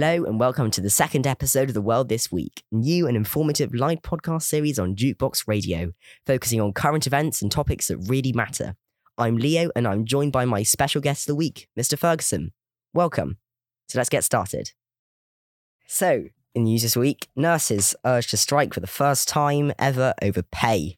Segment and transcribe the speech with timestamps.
[0.00, 3.74] Hello and welcome to the second episode of The World This Week, new and informative
[3.74, 5.90] live podcast series on DukeBox Radio,
[6.24, 8.76] focusing on current events and topics that really matter.
[9.18, 11.98] I'm Leo and I'm joined by my special guest of the week, Mr.
[11.98, 12.52] Ferguson.
[12.94, 13.38] Welcome.
[13.88, 14.70] So let's get started.
[15.88, 20.42] So, in news this week, nurses urged to strike for the first time ever over
[20.42, 20.96] pay.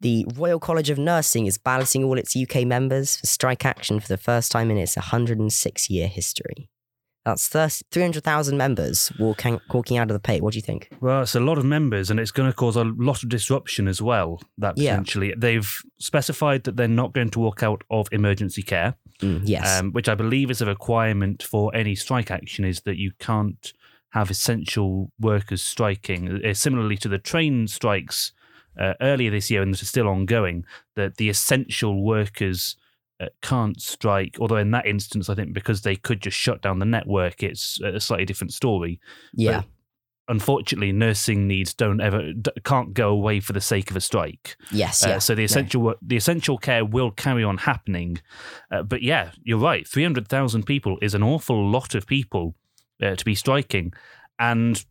[0.00, 4.06] The Royal College of Nursing is balancing all its UK members for strike action for
[4.06, 6.70] the first time in its 106 year history.
[7.26, 10.40] That's 300,000 members walking, walking out of the pay.
[10.40, 10.88] What do you think?
[11.00, 13.88] Well, it's a lot of members, and it's going to cause a lot of disruption
[13.88, 14.40] as well.
[14.58, 14.92] That Yeah.
[14.92, 19.80] potentially they've specified that they're not going to walk out of emergency care, Mm, yes.
[19.80, 22.64] um, which I believe is a requirement for any strike action.
[22.64, 23.72] Is that you can't
[24.10, 26.40] have essential workers striking.
[26.44, 28.32] Uh, similarly to the train strikes
[28.80, 30.64] uh, earlier this year, and that are still ongoing,
[30.94, 32.76] that the essential workers.
[33.18, 36.78] Uh, can't strike, although in that instance, I think because they could just shut down
[36.80, 39.00] the network, it's a slightly different story
[39.32, 39.62] yeah.
[40.28, 42.32] unfortunately, nursing needs don't ever
[42.64, 44.56] can't go away for the sake of a strike.
[44.70, 45.04] Yes.
[45.04, 45.18] Uh, Yeah.
[45.18, 48.18] so the essential work, the essential care will carry on happening.
[48.70, 49.86] Uh, but yeah, you're right.
[49.86, 52.54] Three hundred thousand people is an awful lot of people
[53.02, 53.92] uh, to be striking,
[54.38, 54.84] and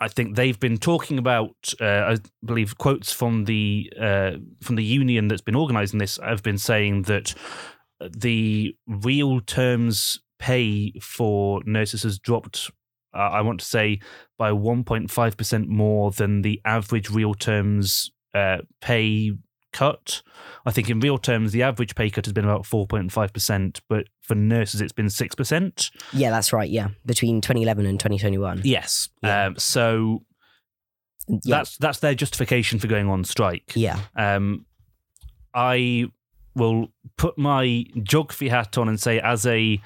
[0.00, 1.74] I think they've been talking about.
[1.80, 6.42] Uh, I believe quotes from the uh, from the union that's been organising this have
[6.42, 7.34] been saying that
[8.00, 12.70] the real terms pay for nurses has dropped.
[13.14, 14.00] Uh, I want to say
[14.38, 19.32] by 1.5% more than the average real terms uh, pay
[19.72, 20.22] cut.
[20.66, 24.34] I think in real terms, the average pay cut has been about 4.5%, but for
[24.34, 25.90] nurses, it's been 6%.
[26.12, 26.68] yeah, that's right.
[26.68, 26.88] Yeah.
[27.06, 28.62] Between 2011 and 2021.
[28.64, 29.08] Yes.
[29.22, 29.46] Yeah.
[29.46, 30.24] Um, so
[31.28, 31.38] Yeah.
[31.58, 33.72] that's that's their justification for going on strike.
[33.76, 34.00] yeah.
[34.16, 34.66] Um,
[35.54, 36.06] I
[36.54, 39.80] will put my geography hat on and say, as a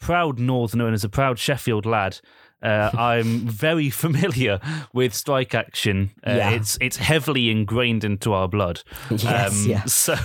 [0.00, 2.20] proud Northerner and as a proud Sheffield lad,
[2.62, 4.60] uh, I'm very familiar
[4.92, 6.10] with strike action.
[6.26, 6.50] Uh, Yeah.
[6.50, 8.82] It's it's heavily ingrained into our blood.
[9.10, 9.66] Yes.
[9.66, 9.82] Um.
[9.86, 10.16] So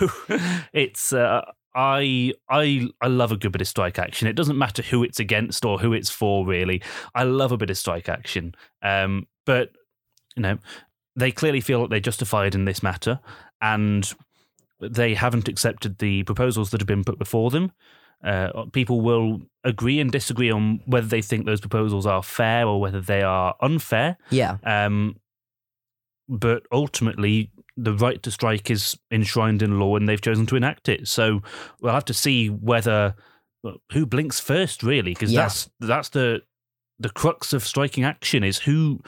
[0.73, 1.41] it's uh,
[1.75, 4.27] I I I love a good bit of strike action.
[4.27, 6.45] It doesn't matter who it's against or who it's for.
[6.45, 6.81] Really,
[7.15, 8.55] I love a bit of strike action.
[8.81, 9.69] Um, but
[10.35, 10.57] you know,
[11.15, 13.19] they clearly feel that they're justified in this matter,
[13.61, 14.11] and
[14.81, 17.71] they haven't accepted the proposals that have been put before them.
[18.23, 22.79] Uh, people will agree and disagree on whether they think those proposals are fair or
[22.79, 24.17] whether they are unfair.
[24.29, 24.57] Yeah.
[24.63, 25.17] Um,
[26.29, 30.87] but ultimately, the right to strike is enshrined in law, and they've chosen to enact
[30.87, 31.07] it.
[31.07, 31.41] So
[31.81, 33.15] we'll have to see whether
[33.91, 35.41] who blinks first, really, because Yeah.
[35.43, 36.41] that's that's the
[36.99, 39.01] the crux of striking action is who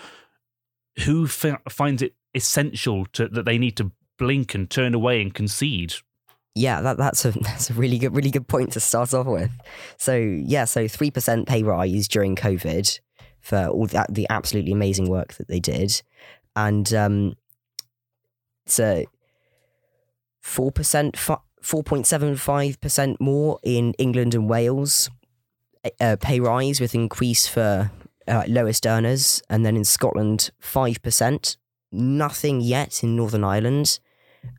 [1.06, 5.34] who fi- finds it essential to that they need to blink and turn away and
[5.34, 5.94] concede.
[6.56, 9.52] Yeah, that, that's a that's a really good really good point to start off with.
[9.98, 13.00] So yeah, so three percent pay rise during COVID
[13.42, 16.02] for all that the absolutely amazing work that they did,
[16.56, 17.36] and um,
[18.66, 19.06] so
[20.42, 25.10] four percent, four point seven five percent more in England and Wales
[26.00, 27.92] uh, pay rise with increase for
[28.28, 31.58] uh, lowest earners, and then in Scotland five percent.
[31.92, 34.00] Nothing yet in Northern Ireland,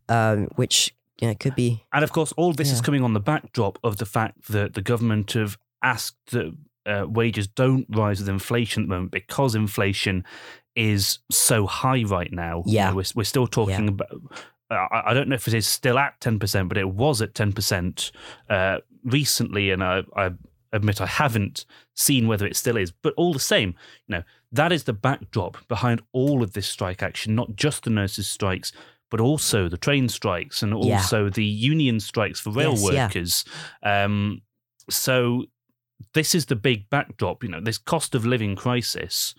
[0.09, 3.21] um, which yeah, it could be And of course, all this is coming on the
[3.21, 6.55] backdrop of the fact that the government have asked that
[6.87, 10.25] uh, wages don't rise with inflation at the moment because inflation
[10.75, 12.63] is so high right now.
[12.67, 12.91] You Yeah.
[12.91, 14.09] know, we're, we're still talking about.
[14.71, 18.11] I I don't know if it is still at 10%, but it was at 10%
[18.51, 19.71] uh, recently.
[19.71, 20.31] And I, I
[20.73, 22.91] admit I haven't seen whether it still is.
[22.91, 23.75] But all the same,
[24.07, 24.23] you know,
[24.53, 28.73] that is the backdrop behind all of this strike action, not just the nurses' strikes,
[29.11, 30.97] but also the train strikes and Yeah.
[30.97, 33.05] also the union strikes for rail Yes, yeah.
[33.07, 33.45] workers.
[33.83, 34.43] Um,
[34.91, 35.45] so
[36.13, 39.35] this is the big backdrop, you know, this cost of living crisis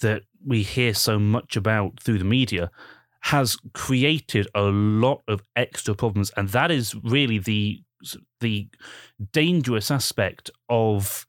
[0.00, 2.70] that we hear so much about through the media
[3.20, 7.82] has created a lot of extra problems and that is really the
[8.40, 8.68] the
[9.32, 11.26] dangerous aspect of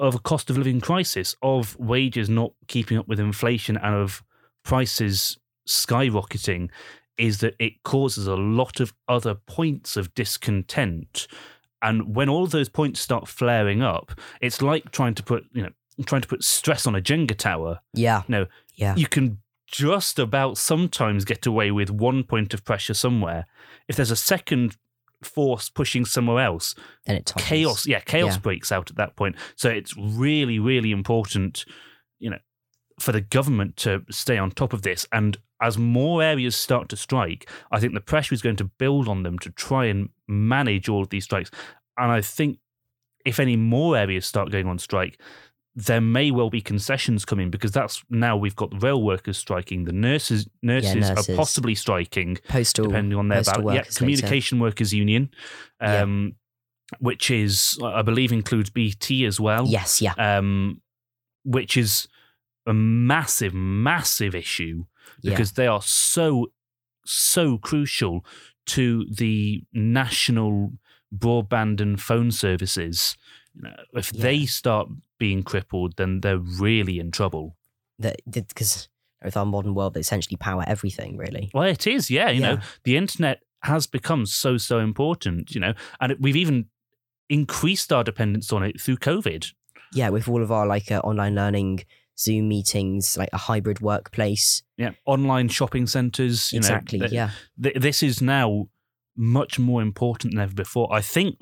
[0.00, 4.24] of a cost of living crisis of wages not keeping up with inflation and of
[4.64, 6.70] prices skyrocketing
[7.18, 11.26] is that it causes a lot of other points of discontent.
[11.82, 15.62] And when all of those points start flaring up it's like trying to put you
[15.62, 15.70] know
[16.04, 17.80] trying to put stress on a jenga tower.
[17.94, 22.94] Yeah, no yeah, you can just about sometimes get away with one point of pressure
[22.94, 23.46] somewhere.
[23.88, 24.76] If there's a second
[25.22, 26.74] force pushing somewhere else
[27.06, 27.48] then it topples.
[27.48, 28.40] chaos yeah chaos Yeah.
[28.40, 29.36] breaks out at that point.
[29.56, 31.64] So it's really really important
[32.18, 32.38] you know
[32.98, 36.96] for the government to stay on top of this and as more areas start to
[36.96, 40.88] strike i think the pressure is going to build on them to try and manage
[40.88, 41.50] all of these strikes
[41.98, 42.58] and i think
[43.24, 45.20] if any more areas start going on strike
[45.78, 49.84] there may well be concessions coming because that's now we've got the rail workers striking,
[49.84, 51.28] the nurses nurses, nurses.
[51.28, 52.86] are possibly striking Postal.
[52.86, 53.74] depending on their postal ballot.
[53.74, 55.30] Yeah, communication workers union,
[55.82, 56.00] Yeah.
[56.00, 56.36] um,
[56.98, 59.66] which is I believe includes BT as well.
[59.68, 60.14] Yes, yeah.
[60.14, 60.80] um,
[61.44, 62.08] which is
[62.66, 64.84] a massive, massive issue
[65.22, 65.30] yeah.
[65.30, 66.52] because they are so,
[67.04, 68.24] so crucial
[68.66, 70.72] to the national
[71.16, 73.16] broadband and phone services.
[73.54, 74.22] You know, if Yeah.
[74.22, 77.56] they start being crippled, then they're really in trouble.
[77.98, 78.88] that because
[79.24, 81.50] with our modern world, they essentially power everything, really.
[81.54, 82.28] Well, it is, yeah.
[82.28, 85.54] You know, the internet has become so, so important.
[85.54, 86.66] You know, and it, we've even
[87.30, 89.52] increased our dependence on it through COVID.
[89.94, 91.84] Yeah, with all of our like uh, online learning,
[92.18, 94.62] Zoom meetings, like a hybrid workplace.
[94.76, 96.52] Yeah, online shopping centres.
[96.52, 96.98] You exactly.
[96.98, 97.30] know, th- yeah.
[97.62, 98.68] th- this is now
[99.16, 100.92] much more important than ever before.
[100.92, 101.36] I think,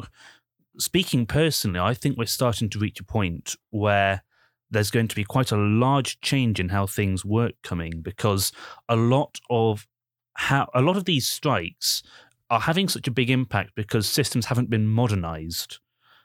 [0.78, 4.22] speaking personally, I think we're starting to reach a point where
[4.70, 8.52] there's going to be quite a large change in how things work coming because
[8.88, 9.86] a lot of
[10.34, 12.02] how a lot of these strikes
[12.50, 15.78] are having such a big impact because systems haven't been modernized.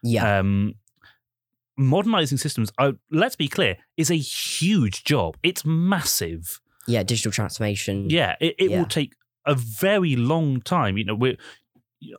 [0.04, 0.40] Yeah.
[0.40, 0.75] Um,
[1.79, 5.37] modernizing systems, uh, let's be clear, is a huge job.
[5.41, 6.59] It's massive.
[6.87, 7.03] yeah.
[7.03, 8.09] Digital transformation.
[8.09, 8.79] Yeah, it, it Yeah.
[8.79, 9.13] will take
[9.45, 10.97] a very long time.
[10.97, 11.37] You know, we're,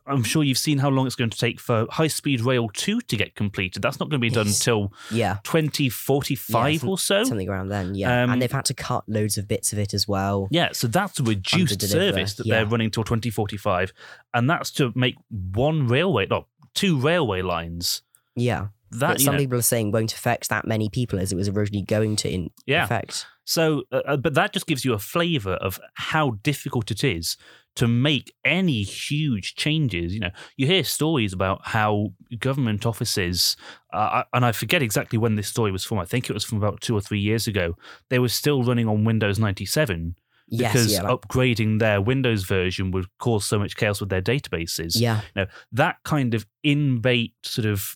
[0.07, 3.01] I'm sure you've seen how long it's going to take for High Speed Rail 2
[3.01, 3.81] to get completed.
[3.81, 5.37] That's not going to be done until Yeah.
[5.43, 7.23] 2045 some- or so.
[7.23, 7.95] Something around then.
[7.95, 8.23] Yeah.
[8.23, 10.47] Um, and they've had to cut loads of bits of it as well.
[10.51, 12.55] Yeah, so that's a reduced service that yeah.
[12.57, 13.93] they're running till 2045.
[14.33, 18.03] And that's to make one railway, no, two railway lines.
[18.35, 18.67] Yeah.
[18.91, 21.47] That, That some know, people are saying won't affect that many people as it was
[21.49, 22.83] originally going to in Yeah.
[22.83, 23.25] affect.
[23.45, 27.37] So, uh, uh, but that just gives you a flavour of how difficult it is
[27.75, 30.13] to make any huge changes.
[30.13, 32.09] You know, you hear stories about how
[32.39, 33.55] government offices,
[33.93, 35.97] uh, and I forget exactly when this story was from.
[35.97, 37.77] I think it was from about two or three years ago.
[38.09, 40.15] They were still running on Windows 97
[40.53, 40.73] Yes.
[40.73, 41.03] because yeah.
[41.03, 44.99] Like, upgrading their Windows version would cause so much chaos with their databases.
[44.99, 45.21] yeah.
[45.33, 47.95] You know, That kind of in-bait sort of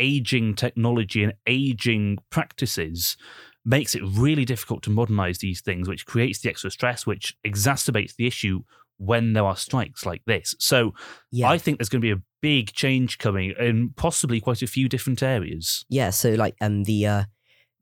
[0.00, 3.16] aging technology and aging practices
[3.64, 8.16] makes it really difficult to modernize these things, which creates the extra stress, which exacerbates
[8.16, 8.62] the issue
[8.96, 10.54] when there are strikes like this.
[10.58, 10.94] So
[11.30, 11.48] Yeah.
[11.48, 14.88] I think there's going to be a big change coming in possibly quite a few
[14.88, 15.84] different areas.
[15.88, 17.24] Yeah, so like um the uh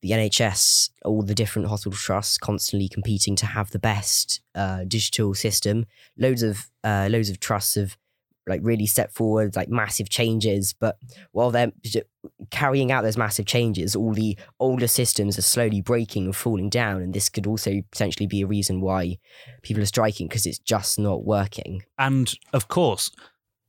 [0.00, 5.34] the NHS, all the different hospital trusts constantly competing to have the best uh digital
[5.34, 5.86] system.
[6.16, 7.96] Loads of uh loads of trusts have
[8.48, 10.98] like really stepped forward like massive changes, but
[11.32, 11.72] while they're
[12.50, 17.02] carrying out those massive changes, all the older systems are slowly breaking and falling down,
[17.02, 19.18] and this could also potentially be a reason why
[19.62, 21.82] people are striking because it's just not working.
[21.98, 23.10] And of course,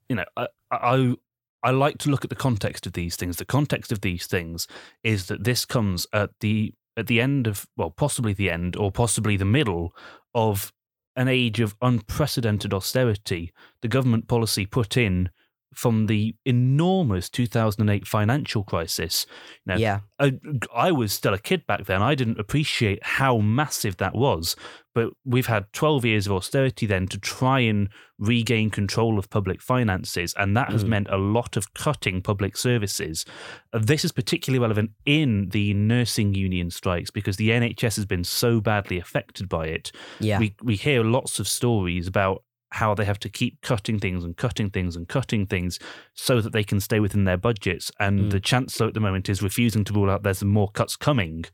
[0.08, 1.16] you know, I, I
[1.62, 3.38] I like to look at the context of these things.
[3.38, 4.68] The context of these things
[5.04, 8.92] is that this comes at the at the end of well, possibly the end or
[8.92, 9.94] possibly the middle
[10.34, 10.72] of
[11.16, 13.52] an age of unprecedented austerity.
[13.82, 15.30] The government policy put in
[15.74, 19.26] from the enormous 2008 financial crisis.
[19.66, 20.34] Now, Yeah, I,
[20.76, 22.02] I was still a kid back then.
[22.02, 24.56] I didn't appreciate how massive that was.
[24.96, 29.62] But we've had 12 years of austerity then to try and regain control of public
[29.62, 30.34] finances.
[30.38, 30.88] And that has Mm.
[30.90, 33.24] meant a lot of cutting public services.
[33.72, 38.60] This is particularly relevant in the nursing union strikes because the NHS has been so
[38.60, 39.92] badly affected by it.
[40.20, 44.24] yeah, We, we hear lots of stories about how they have to keep cutting things
[44.24, 45.80] and cutting things and cutting things
[46.14, 47.92] so that they can stay within their budgets.
[48.00, 48.30] And Mm.
[48.32, 51.46] the chancellor at the moment is refusing to rule out there's more cuts coming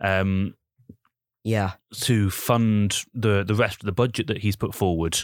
[0.00, 0.54] um,
[1.42, 5.18] yeah, to fund the the rest of the budget that he's put forward.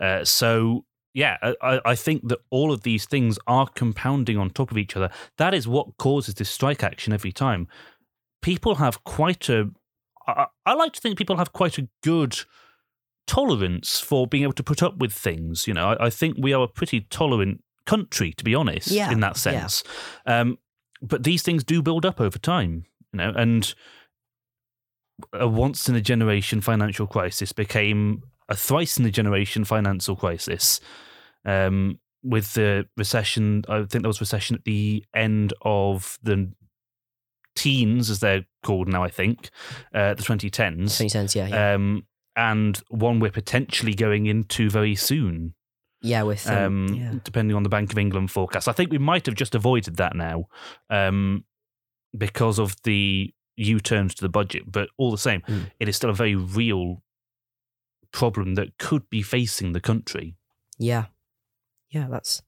[0.00, 0.84] Uh, so.
[1.14, 4.94] Yeah, I- I, think that all of these things are compounding on top of each
[4.96, 5.08] other.
[5.38, 7.68] That is what causes this strike action every time.
[8.42, 9.70] People have quite a.
[10.26, 12.38] I, I like to think people have quite a good
[13.26, 15.66] tolerance for being able to put up with things.
[15.66, 19.10] You know, I, I think we are a pretty tolerant country, to be honest, Yeah,
[19.10, 19.66] in that yeah.
[19.66, 19.82] sense.
[20.26, 20.58] Um,
[21.02, 23.74] but these things do build up over time, you know, and
[25.32, 30.80] a once in a generation financial crisis became a thrice in a generation financial crisis.
[31.44, 36.52] Um, with the recession, I think there was recession at the end of the
[37.54, 39.50] teens, as they're called now, I think,
[39.94, 41.36] uh, the 2010s twenty cents.
[41.36, 42.04] Yeah, yeah, um,
[42.36, 45.54] and one we're potentially going into very soon,
[46.02, 46.22] yeah.
[46.22, 47.14] With um, um, yeah.
[47.24, 48.68] depending on the Bank of England forecast.
[48.68, 50.44] I think we might have just avoided that now
[50.90, 51.44] um,
[52.16, 55.70] because of the U turns to the budget, but all the same, Mm.
[55.80, 57.02] it is still a very real
[58.12, 60.36] problem that could be facing the country.
[60.78, 61.06] Yeah,
[61.90, 62.42] yeah, that's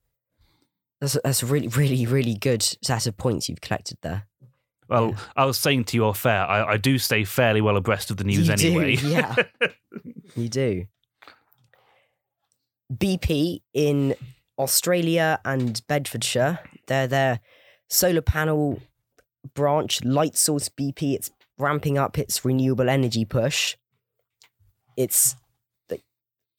[1.01, 4.28] that's that's a really, really, really good set of points you've collected there.
[4.89, 5.17] Well, Yeah.
[5.37, 8.17] I was saying to you off air, I, I do stay fairly well abreast of
[8.17, 8.97] the news You do, anyway.
[9.03, 9.35] yeah.
[10.37, 10.87] You do.
[12.93, 14.15] BP in
[14.59, 17.41] Australia and Bedfordshire, they're their
[17.89, 18.81] solar panel
[19.55, 21.15] branch, Lightsource BP.
[21.15, 23.77] It's ramping up its renewable energy push.
[24.97, 25.37] It's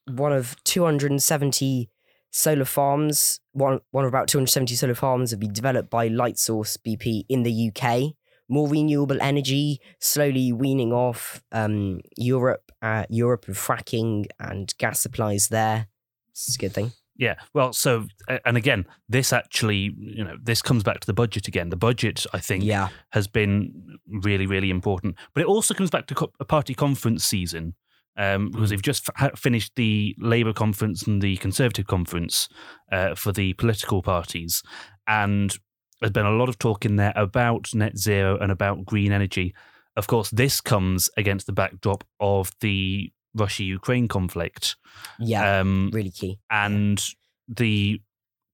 [0.07, 1.89] one of 270
[2.31, 3.39] solar farms.
[3.53, 7.71] One, one of about 270 solar farms will be developed by Lightsource BP in the
[7.75, 8.13] UK.
[8.49, 15.49] More renewable energy, slowly weaning off um, Europe, uh, Europe and fracking and gas supplies
[15.49, 15.87] there.
[16.31, 16.91] It's a good thing.
[17.15, 17.35] Yeah.
[17.53, 18.05] Well, so
[18.45, 21.69] and again, this actually, you know, this comes back to the budget again.
[21.69, 25.15] The budget, I think, Yeah, has been really, really important.
[25.33, 27.75] But it also comes back to co- a party conference season
[28.17, 32.47] um, because they've just f- finished the Labour conference and the Conservative conference
[32.89, 34.63] uh, for the political parties,
[35.05, 35.57] and
[35.99, 39.53] there's been a lot of talk in there about net zero and about green energy.
[39.95, 44.75] Of course, this comes against the backdrop of the Russia-Ukraine conflict.
[45.19, 46.39] yeah, Um, really key.
[46.49, 47.03] and
[47.47, 48.01] the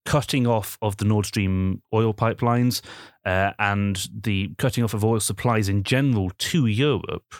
[0.05, 2.81] cutting off of the Nord Stream oil pipelines
[3.25, 7.33] uh, and the cutting off of oil supplies in general to Europe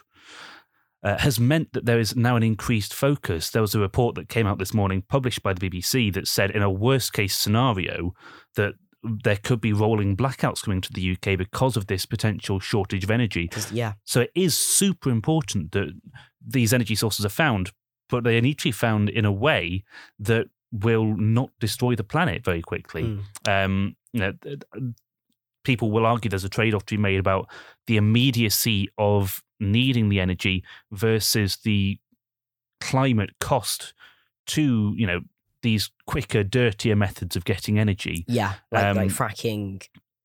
[1.03, 3.51] uh, has meant that there is now an increased focus.
[3.51, 6.50] There was a report that came out this morning, published by the BBC, that said
[6.51, 8.13] in a worst case scenario
[8.55, 8.74] that
[9.24, 13.12] there could be rolling blackouts coming to the UK because of this potential shortage of
[13.12, 13.50] energy.
[13.71, 15.93] yeah, So it is super important that
[16.45, 17.71] these energy sources are found,
[18.09, 19.83] but they need to be found in a way
[20.19, 23.19] that will not destroy the planet very quickly.
[23.45, 23.65] Mm.
[23.65, 24.33] Um, you know,
[25.63, 27.50] people will argue there's a trade-off to be made about
[27.88, 31.97] the immediacy of needing the energy versus the
[32.81, 33.93] climate cost
[34.45, 35.21] to you know
[35.65, 38.24] these quicker, dirtier methods of getting energy.
[38.27, 39.81] yeah, like, like Um, fracking.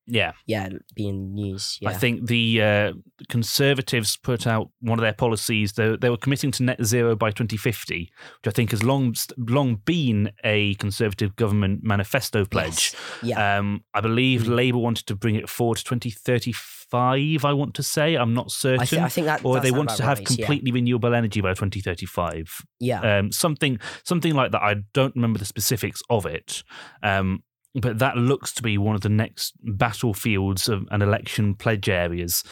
[0.06, 1.78] Yeah, Yeah, being news.
[1.80, 2.92] Yeah, I think the uh,
[3.28, 5.72] Conservatives put out one of their policies.
[5.74, 8.10] They, they were committing to net zero by 2050,
[8.42, 12.92] which I think has long long been a Conservative government manifesto pledge.
[12.92, 12.96] Yes.
[13.22, 14.56] Yeah, Um, I believe Mm.
[14.56, 16.79] Labour wanted to bring it forward to 2035.
[16.98, 18.80] I want to say I'm not certain.
[18.80, 19.44] I, th- I think that.
[19.44, 20.36] or they want to have right, yeah.
[20.36, 24.62] completely renewable energy by 2035 Yeah, um, something something like that.
[24.62, 26.62] I don't remember the specifics of it,
[27.02, 27.42] um,
[27.74, 32.42] but that looks to be one of the next battlefields of an election pledge areas.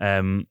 [0.00, 0.46] Um,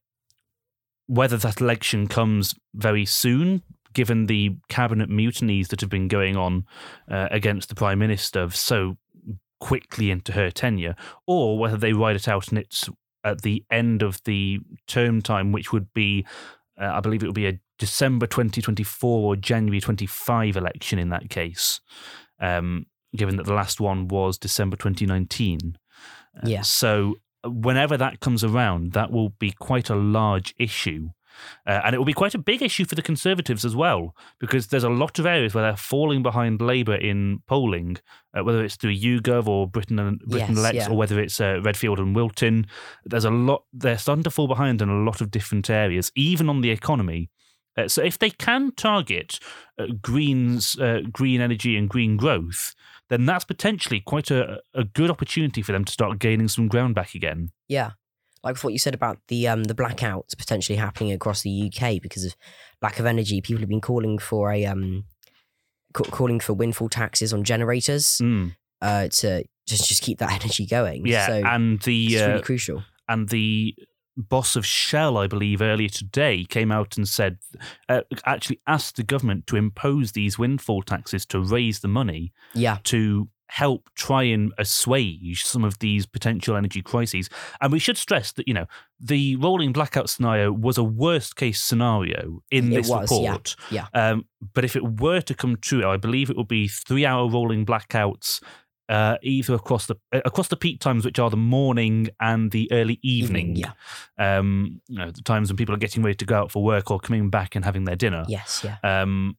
[1.08, 3.64] whether that election comes very soon,
[3.94, 6.66] given the cabinet mutinies that have been going on
[7.10, 8.98] uh, against the prime minister so
[9.60, 12.90] quickly into her tenure, or whether they ride it out and it's
[13.28, 16.26] at the end of the term time, which would be,
[16.80, 21.30] uh, I believe it would be a December 2024 or January 25 election in that
[21.30, 21.80] case,
[22.40, 25.78] um, given that the last one was December 2019.
[26.36, 26.62] Uh, Yeah.
[26.62, 31.10] So whenever that comes around, that will be quite a large issue.
[31.66, 34.68] Uh, and it will be quite a big issue for the Conservatives as well, because
[34.68, 37.98] there's a lot of areas where they're falling behind Labour in polling,
[38.38, 40.90] uh, whether it's through YouGov or Britain and Britain Yes, Elects, yeah.
[40.90, 42.68] or whether it's uh, Redfield and Wilton.
[43.06, 43.64] There's a lot.
[43.74, 47.30] They're starting to fall behind in a lot of different areas, even on the economy.
[47.78, 49.40] Uh, so if they can target
[49.78, 52.74] uh, greens, uh, green energy, and green growth,
[53.10, 56.96] then that's potentially quite a, a good opportunity for them to start gaining some ground
[56.96, 57.52] back again.
[57.68, 57.92] yeah.
[58.44, 62.02] Like with what you said about the um the blackouts potentially happening across the UK
[62.02, 62.36] because of
[62.82, 63.42] lack of energy.
[63.42, 65.06] People have been calling for a um
[65.94, 68.56] ca- calling for windfall taxes on generators Mm.
[68.82, 71.06] uh to just just keep that energy going.
[71.06, 72.84] Yeah, so and the it's uh, really crucial.
[73.10, 73.76] and the
[74.16, 77.38] boss of Shell, I believe, earlier today came out and said,
[77.88, 82.80] uh, actually asked the government to impose these windfall taxes to raise the money Yeah,
[82.86, 87.30] to help try and assuage some of these potential energy crises.
[87.62, 88.66] And we should stress that, you know,
[89.00, 93.56] the rolling blackout scenario was a worst case scenario in It this was, yeah, report.
[93.72, 93.88] yeah.
[93.94, 97.30] Um, but if it were to come true, I believe it would be three hour
[97.30, 98.42] rolling blackouts.
[98.90, 102.72] Uh, either across the uh, across the peak times, which are the morning and the
[102.72, 103.74] early evening, yeah.
[104.18, 106.90] um, you know, the times when people are getting ready to go out for work
[106.90, 108.24] or coming back and having their dinner.
[108.30, 108.78] Yes, yeah.
[108.84, 109.36] Um,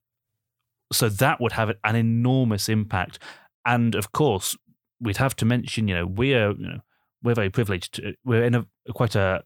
[0.93, 3.21] so that would have an enormous impact.
[3.69, 4.57] And of course,
[4.99, 6.81] we'd have to mention, you know, we're you know
[7.23, 8.01] we're very privileged.
[8.25, 9.45] We're in a quite a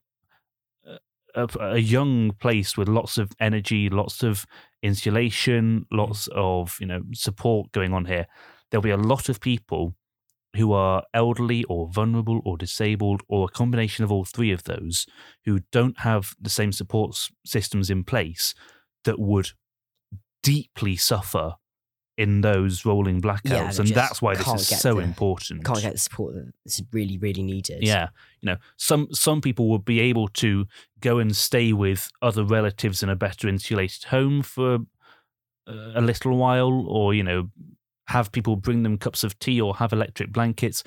[1.34, 4.46] a, a young place with lots of energy, lots of
[4.82, 5.98] insulation, mm.
[5.98, 8.26] lots of you know support going on here.
[8.70, 9.94] There'll be a lot of people
[10.56, 15.06] who are elderly or vulnerable or disabled or a combination of all three of those
[15.46, 18.54] who don't have the same support systems in place
[19.04, 19.50] that would
[20.42, 21.54] deeply suffer
[22.18, 25.64] in those rolling blackouts, they and just that's why this is so the- important.
[25.64, 27.82] Can't get the support that's really, really needed.
[27.82, 28.08] Yeah,
[28.40, 30.66] you know, some some people will be able to
[31.00, 34.78] go and stay with other relatives in a better insulated home for
[35.66, 37.50] uh, a little while, or you know,
[38.08, 40.84] have people bring them cups of tea or have electric blankets.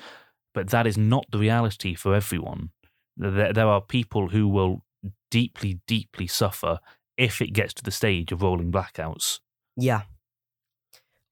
[0.54, 2.70] But that is not the reality for everyone.
[3.16, 4.84] There, there are people who will
[5.30, 6.78] deeply, deeply suffer
[7.18, 9.40] if it gets to the stage of rolling blackouts.
[9.76, 10.02] Yeah.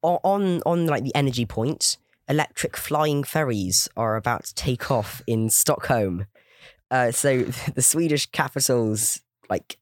[0.04, 1.96] On on like the energy point,
[2.28, 6.26] electric flying ferries are about to take off in Stockholm.
[6.90, 7.42] Uh, so
[7.75, 9.78] the Swedish capital's like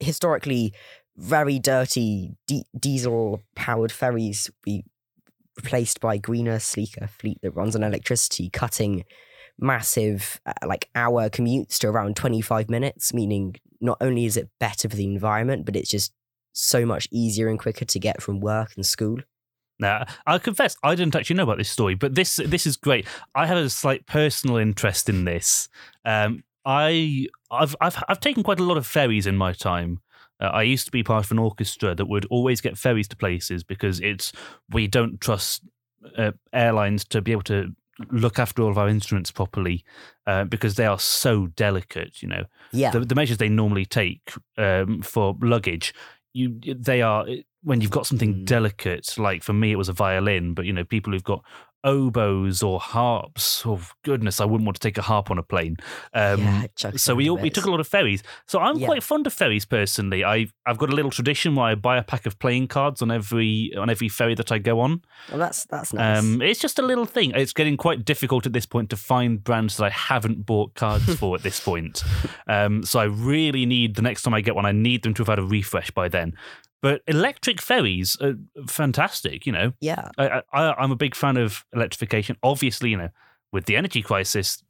[0.00, 0.74] historically
[1.16, 4.84] very dirty di- diesel powered ferries be
[5.56, 9.04] replaced by greener, sleeker fleet that runs on electricity, cutting
[9.58, 14.88] massive uh, like hour commutes to around 25 minutes, meaning not only is it better
[14.88, 16.12] for the environment, but it's just
[16.52, 19.18] so much easier and quicker to get from work and school.
[19.78, 23.06] Now, I confess I didn't actually know about this story, but this this is great.
[23.34, 25.68] I have a slight personal interest in this.
[26.04, 30.00] Um, I I've I've I've taken quite a lot of ferries in my time.
[30.40, 33.16] Uh, I used to be part of an orchestra that would always get ferries to
[33.16, 34.32] places because it's
[34.70, 35.62] we don't trust
[36.16, 37.74] uh, airlines to be able to
[38.10, 39.84] look after all of our instruments properly
[40.26, 42.22] uh, because they are so delicate.
[42.22, 42.90] You know, Yeah.
[42.90, 45.94] the, the measures they normally take um, for luggage,
[46.34, 47.26] you they are
[47.62, 48.44] when you've got something Mm.
[48.44, 49.16] delicate.
[49.16, 51.42] Like for me, it was a violin, but you know, people who've got
[51.84, 53.64] oboes or harps.
[53.66, 55.76] Oh goodness, I wouldn't want to take a harp on a plane.
[56.12, 58.22] Um, yeah, so we all, we took a lot of ferries.
[58.46, 58.86] So I'm Yeah.
[58.86, 60.24] quite fond of ferries personally.
[60.24, 63.10] I I've got a little tradition where I buy a pack of playing cards on
[63.10, 65.02] every on every ferry that I go on.
[65.28, 66.18] Well, that's that's nice.
[66.18, 67.32] Um, it's just a little thing.
[67.34, 71.14] It's getting quite difficult at this point to find brands that I haven't bought cards
[71.18, 72.02] for at this point.
[72.48, 75.20] Um, so I really need the next time I get one, I need them to
[75.22, 76.34] have had a refresh by then.
[76.84, 78.34] But electric ferries are
[78.68, 79.46] fantastic.
[79.46, 82.36] You know, yeah, I, I, I'm a big fan of electrification.
[82.42, 83.08] Obviously, you know,
[83.52, 84.62] with the energy crisis,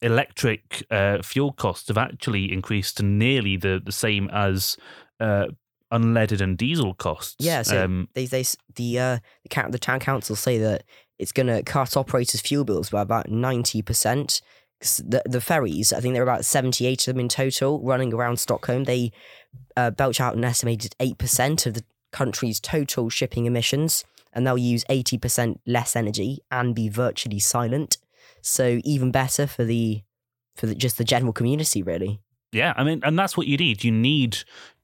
[0.00, 4.78] electric uh, fuel costs have actually increased to nearly the, the same as
[5.20, 5.48] uh,
[5.92, 7.36] unleaded and diesel costs.
[7.38, 7.60] yeah.
[7.60, 9.18] So um, they they the uh
[9.50, 10.84] the, the town council say that
[11.18, 14.40] it's going to cut operators' fuel bills by about ninety percent.
[14.80, 18.12] The the ferries, I think there are about seventy eight of them in total running
[18.12, 18.84] around Stockholm.
[18.84, 19.10] They
[19.76, 24.58] uh, belch out an estimated eight percent of the country's total shipping emissions, and they'll
[24.58, 27.96] use eighty percent less energy and be virtually silent.
[28.42, 30.02] So even better for the
[30.54, 32.20] for the, just the general community, really.
[32.52, 33.82] Yeah, I mean, and that's what you need.
[33.82, 34.38] You need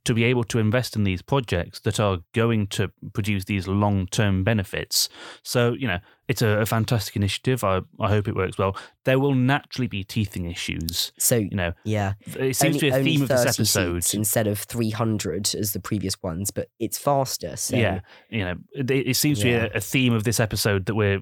[0.04, 4.06] to be able to invest in these projects that are going to produce these long
[4.06, 5.08] term benefits.
[5.42, 7.62] So, you know, it's a, a fantastic initiative.
[7.62, 8.76] I, I hope it works well.
[9.04, 11.12] There will naturally be teething issues.
[11.18, 14.14] So You know, yeah, it seems only, to be a theme of this episode.
[14.14, 17.56] instead of 300 as the previous ones, but it's faster.
[17.56, 20.86] So Yeah, you know, it, it seems to be a, a theme of this episode
[20.86, 21.20] that we're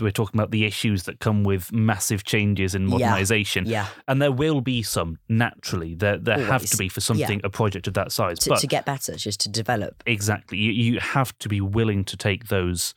[0.00, 2.88] we're talking about the issues that come with massive changes in Yeah.
[2.88, 3.86] modernization, yeah.
[4.06, 5.94] and there will be some naturally.
[5.94, 8.66] There there have to be for something a project of that size, To, but to
[8.66, 10.02] get better, just to develop.
[10.06, 12.94] exactly, you you have to be willing to take those.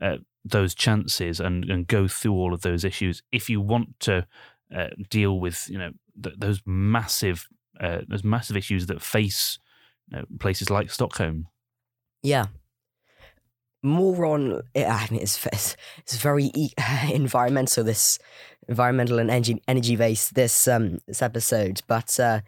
[0.00, 4.26] Uh, those chances and, and go through all of those issues if you want to
[4.74, 7.46] uh, deal with you know th- those massive
[7.80, 9.60] uh, those massive issues that face
[10.08, 11.46] you know, places like Stockholm.
[12.24, 12.46] Yeah.
[13.82, 16.72] More on, I mean, it's, it's, it's very e-
[17.12, 18.18] environmental, this
[18.68, 21.82] environmental and energy, energy based, this, um, this episode.
[21.88, 22.40] But uh,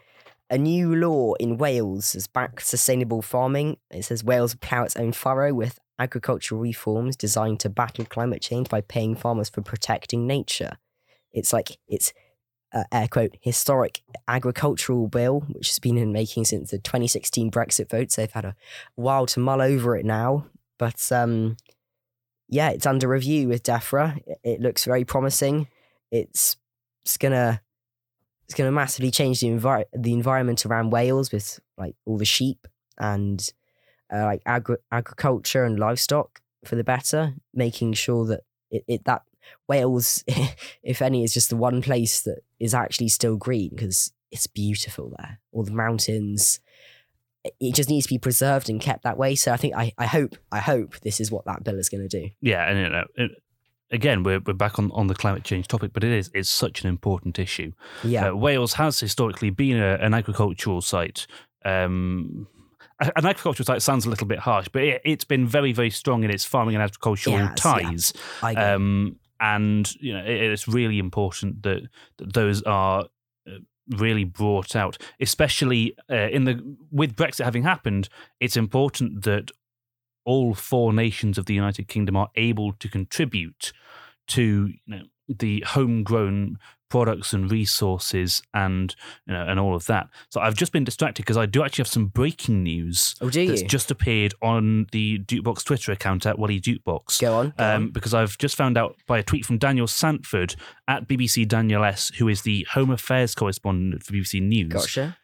[0.50, 3.78] a new law in Wales has backed sustainable farming.
[3.90, 8.68] It says Wales plough its own furrow with agricultural reforms designed to battle climate change
[8.68, 10.78] by paying farmers for protecting nature.
[11.32, 12.12] It's like, it's
[12.74, 17.88] uh, air quote, historic agricultural bill, which has been in making since the 2016 Brexit
[17.88, 18.10] vote.
[18.10, 18.56] So they've had a
[18.96, 20.46] while to mull over it now.
[20.78, 21.56] But um,
[22.48, 24.20] yeah, it's under review with DEFRA.
[24.42, 25.68] It, looks very promising.
[26.10, 26.56] It's
[27.02, 27.60] it's gonna
[28.44, 32.66] it's gonna massively change the envir- the environment around Wales with like all the sheep
[32.98, 33.52] and
[34.12, 39.22] uh, like agri- agriculture and livestock for the better, making sure that it, it that
[39.68, 40.24] Wales,
[40.82, 45.12] if any, is just the one place that is actually still green because it's beautiful
[45.16, 45.40] there.
[45.52, 46.60] All the mountains.
[47.44, 49.34] It- just needs to be preserved and kept that way.
[49.34, 52.08] So I think I, I hope I hope this is what that bill is going
[52.08, 52.30] to do.
[52.40, 53.30] Yeah, and you know, it,
[53.90, 56.82] again, we're we're back on, on the climate change topic, but it is it's such
[56.82, 57.72] an important issue.
[58.02, 61.26] Yeah, Uh, Wales has historically been a, an agricultural site.
[61.64, 62.46] Um,
[63.00, 66.24] an agricultural site sounds a little bit harsh, but it, it's been very very strong
[66.24, 67.54] in its farming and agricultural has, yeah.
[67.54, 68.12] ties.
[68.42, 68.62] Agree.
[68.62, 71.82] Um, and you know, it, it's really important that,
[72.18, 73.06] that those are
[73.46, 78.08] uh, really brought out, especially uh, in the with Brexit having happened.
[78.40, 79.50] It's important that
[80.24, 83.72] all four nations of the United Kingdom are able to contribute
[84.26, 86.58] to you know, the homegrown
[86.90, 88.94] products and resources and
[89.26, 90.06] you know, and all of that.
[90.30, 93.46] So I've just been distracted because I do actually have some breaking news Oh, do
[93.48, 93.68] that's you?
[93.68, 97.20] just appeared on the Dukebox Twitter account at Wally Dukebox.
[97.20, 97.54] Go on.
[97.58, 97.90] Go Um, on.
[97.90, 100.54] because I've just found out by a tweet from Daniel Sandford
[100.86, 104.72] at BBC Daniel S, who is the Home Affairs correspondent for BBC News.
[104.72, 105.16] Gotcha.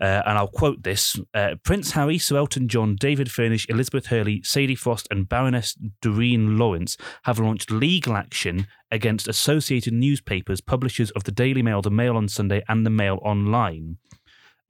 [0.00, 4.42] Uh, and I'll quote this uh, Prince Harry, Sir Elton John, David Furnish, Elizabeth Hurley,
[4.42, 11.24] Sadie Frost, and Baroness Doreen Lawrence have launched legal action against associated newspapers, publishers of
[11.24, 13.98] the Daily Mail, the Mail on Sunday, and the Mail Online.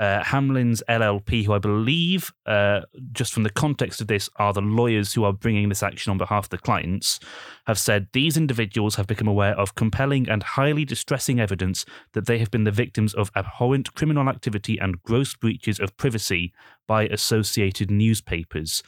[0.01, 2.83] Uh, Hamlins LLP, who I believe, uh,
[3.13, 6.19] just from the context of this, are the lawyers who are bringing this action on
[6.19, 7.19] behalf of the clients,
[7.67, 12.39] have said these individuals have become aware of compelling and highly distressing evidence that they
[12.39, 16.53] have been the victims of abhorrent criminal activity and gross breaches of privacy
[16.87, 18.85] by associated newspapers.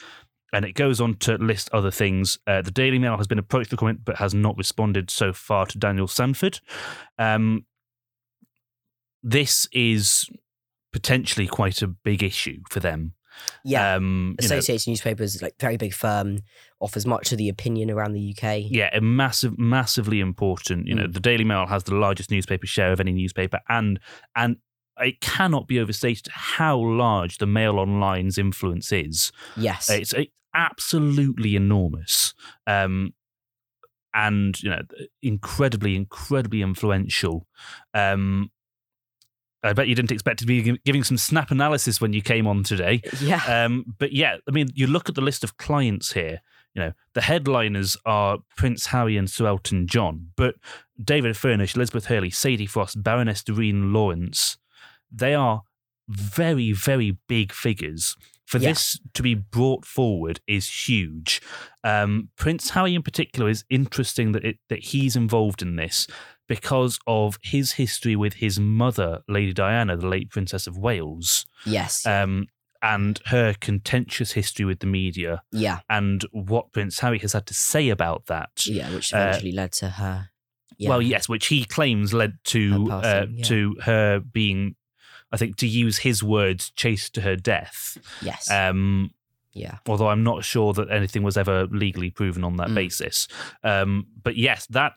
[0.53, 2.39] And it goes on to list other things.
[2.47, 5.67] Uh, the Daily Mail has been approached for comment but has not responded so far
[5.67, 6.61] to Daniel Sandford.
[7.19, 7.67] Um,
[9.23, 10.29] this is
[10.93, 13.15] potentially quite a big issue for them.
[13.65, 13.95] Yeah.
[13.95, 16.41] Um, you know, Associated newspapers, like very big firm,
[16.81, 18.65] offers much of the opinion around the UK.
[18.71, 20.87] yeah, a massive, massively important.
[20.87, 21.13] You know, Mm.
[21.15, 23.99] the Daily Mail has the largest newspaper share of any newspaper, and
[24.35, 24.57] and
[24.99, 29.33] it cannot be overstated how large the Mail Online's influence is.
[29.57, 29.89] Yes.
[29.89, 30.25] It's uh,
[30.55, 32.35] absolutely enormous,
[32.67, 33.15] um,
[34.13, 34.83] and you know,
[35.23, 37.47] incredibly, incredibly influential.
[37.95, 38.51] Um,
[39.63, 42.63] I bet you didn't expect to be giving some snap analysis when you came on
[42.65, 43.03] today.
[43.21, 43.43] yeah.
[43.65, 46.41] Um, but yeah, I mean, you look at the list of clients here.
[46.75, 50.55] You know, the headliners are Prince Harry and Sir Elton John, but
[51.03, 54.57] David Furnish, Elizabeth Hurley, Sadie Frost, Baroness Doreen Lawrence,
[55.11, 55.63] they are
[56.09, 58.17] very, very big figures.
[58.47, 58.71] For Yeah.
[58.71, 61.41] this to be brought forward is huge.
[61.85, 66.07] Um, Prince Harry, in particular, is interesting that it, that he's involved in this
[66.51, 72.05] because of his history with his mother, Lady Diana, the late Princess of Wales yes.
[72.05, 72.49] um,
[72.83, 75.79] and her contentious history with the media yeah.
[75.89, 78.67] and what Prince Harry has had to say about that.
[78.67, 78.93] Yeah.
[78.93, 80.31] Which uh, eventually led to her.
[80.77, 80.89] Yeah.
[80.89, 83.45] Well, yes, which he claims led to Her uh, yeah.
[83.45, 84.75] to her being,
[85.31, 87.97] I think, to use his words, chased to her death.
[88.21, 88.51] Yes.
[88.51, 89.11] Um,
[89.53, 89.79] yeah.
[89.87, 92.75] although I'm not sure that anything was ever legally proven on that Mm.
[92.75, 93.29] basis.
[93.63, 94.95] Um, but yes, that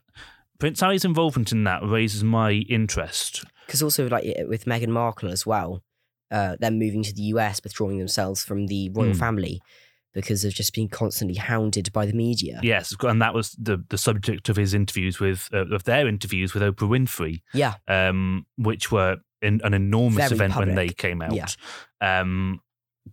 [0.63, 3.43] Prince Harry's involvement in that raises my interest.
[3.65, 5.84] Because also, like with Meghan Markle as well,
[6.32, 9.19] uh, them moving to the US, withdrawing themselves from the royal Mm.
[9.19, 9.62] family
[10.13, 12.62] because of just being constantly hounded by the media.
[12.63, 16.54] Yes, and that was the the subject of his interviews with uh, of their interviews
[16.54, 17.41] with Oprah Winfrey.
[17.54, 17.73] Yeah.
[17.89, 21.34] um, which were in, an enormous Very event when they came out.
[21.34, 21.47] Yeah.
[21.99, 22.62] Um,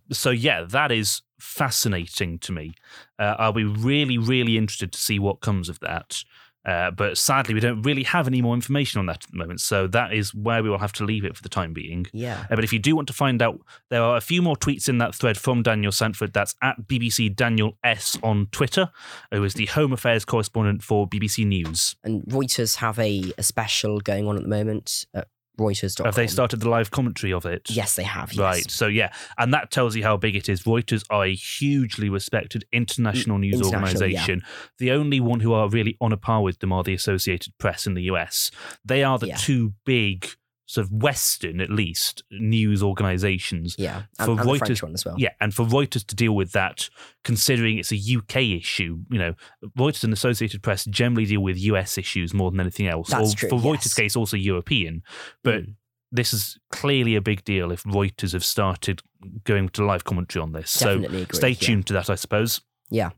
[0.09, 2.75] so yeah, that is fascinating to me.
[3.19, 6.23] Uh, I'll be really, really interested to see what comes of that.
[6.65, 9.59] Uh, but sadly, we don't really have any more information on that at the moment.
[9.61, 12.07] So that is where we will have to leave it for the time being.
[12.13, 12.45] Yeah.
[12.49, 14.87] Uh, but if you do want to find out, there are a few more tweets
[14.87, 16.33] in that thread from Daniel Sandford.
[16.33, 18.91] That's at BBC Daniel S on Twitter,
[19.31, 21.95] who is the Home Affairs correspondent for BBC News.
[22.03, 25.27] And Reuters have a, a special going on at the moment at
[25.59, 26.05] Reuters.com.
[26.05, 27.69] Have they started the live commentary of it?
[27.69, 28.31] Yes, they have.
[28.33, 28.39] Yes.
[28.39, 28.71] Right.
[28.71, 30.63] So yeah, and that tells you how big it is.
[30.63, 34.41] Reuters are a hugely respected international news international, organization.
[34.79, 37.85] The only one who are really on a par with them are the Associated Press
[37.85, 38.49] in the US.
[38.85, 39.35] They are the Yeah.
[39.37, 40.27] two big
[40.71, 43.75] sort of Western, at least, news organizations.
[43.77, 44.03] Yeah.
[44.17, 45.15] For And, and the Reuters- French one as well.
[45.17, 46.89] Yeah, and for Reuters to deal with that,
[47.23, 49.33] considering it's a UK issue, you know,
[49.77, 53.09] Reuters and Associated Press generally deal with US issues more than anything else.
[53.09, 53.93] That's or true, for Reuters' yes.
[53.95, 55.03] case, also European.
[55.43, 55.75] But Mm.
[56.11, 59.01] this is clearly a big deal if Reuters have started
[59.43, 60.73] going to live commentary on this.
[60.73, 61.67] Definitely so agree, stay yeah.
[61.67, 62.61] tuned to that, I suppose.
[62.89, 63.09] Yeah.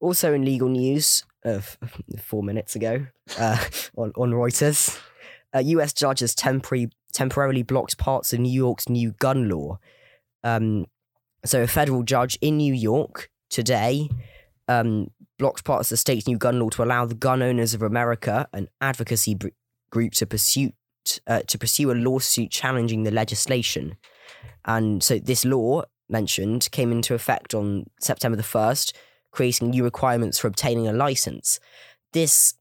[0.00, 1.78] Also in legal news of
[2.22, 3.06] four minutes ago
[3.38, 3.58] uh,
[3.96, 4.98] on, on Reuters,
[5.52, 9.78] a US judge has temporary, temporarily blocked parts of New York's new gun law.
[10.44, 10.86] Um,
[11.44, 14.08] so a federal judge in New York today
[14.68, 17.82] um, blocked parts of the state's new gun law to allow the Gun Owners of
[17.82, 19.48] America, an advocacy br-
[19.90, 20.72] group, to pursue
[21.28, 23.96] uh, to pursue a lawsuit challenging the legislation.
[24.64, 28.96] And so this law mentioned came into effect on September the first,
[29.30, 31.60] creating new requirements for obtaining a license.
[32.12, 32.54] This,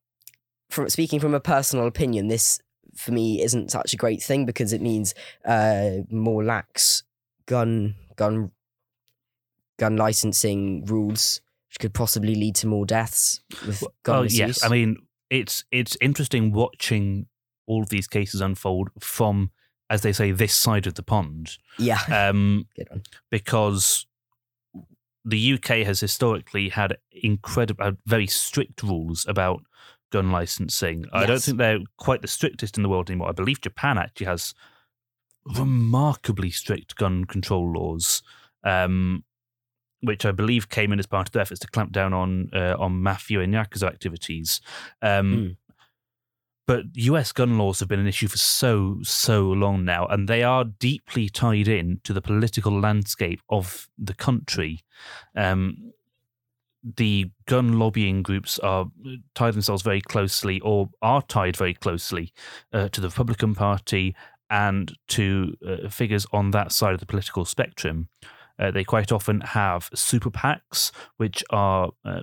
[0.70, 2.60] from speaking from a personal opinion, this
[2.98, 5.14] for me isn't such a great thing because it means
[5.46, 7.04] uh, more lax
[7.46, 8.52] gun gun
[9.78, 14.40] gun licensing rules, which could possibly lead to more deaths with gun oh misuse.
[14.40, 14.98] yes, I mean
[15.30, 17.28] it's it's interesting watching
[17.68, 19.50] all of these cases unfold from,
[19.90, 21.58] as they say, this side of the pond.
[21.80, 23.02] yeah, Um, good one.
[23.32, 24.06] because
[25.28, 29.64] the UK has historically had incredible, uh, very strict rules about
[30.16, 31.06] gun licensing.
[31.12, 33.28] I don't think they're quite the strictest in the world anymore.
[33.28, 34.54] I believe Japan actually has
[35.58, 38.24] remarkably strict gun control laws,
[38.64, 39.26] um,
[40.00, 42.76] which I believe came in as part of their efforts to clamp down on uh,
[42.80, 44.62] on mafia and yakuza activities.
[45.02, 45.56] Um, Mm.
[46.68, 50.42] But US gun laws have been an issue for so, so long now, and they
[50.42, 54.80] are deeply tied in to the political landscape of the country.
[55.36, 55.85] Um,
[56.98, 58.86] the gun lobbying groups are
[59.34, 62.32] tie themselves very closely, or are tied very closely,
[62.74, 64.16] uh, to the Republican Party
[64.50, 68.08] and to uh, figures on that side of the political spectrum.
[68.60, 72.22] Uh, they quite often have super PACs, which are uh,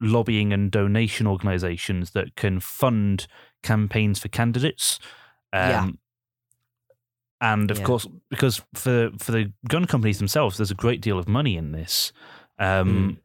[0.00, 3.26] lobbying and donation organizations that can fund
[3.62, 4.98] campaigns for candidates.
[5.52, 5.90] Um, Yeah.
[7.40, 7.84] And of Yeah.
[7.84, 11.72] course, because for for the gun companies themselves, there's a great deal of money in
[11.72, 12.12] this.
[12.58, 13.20] Um,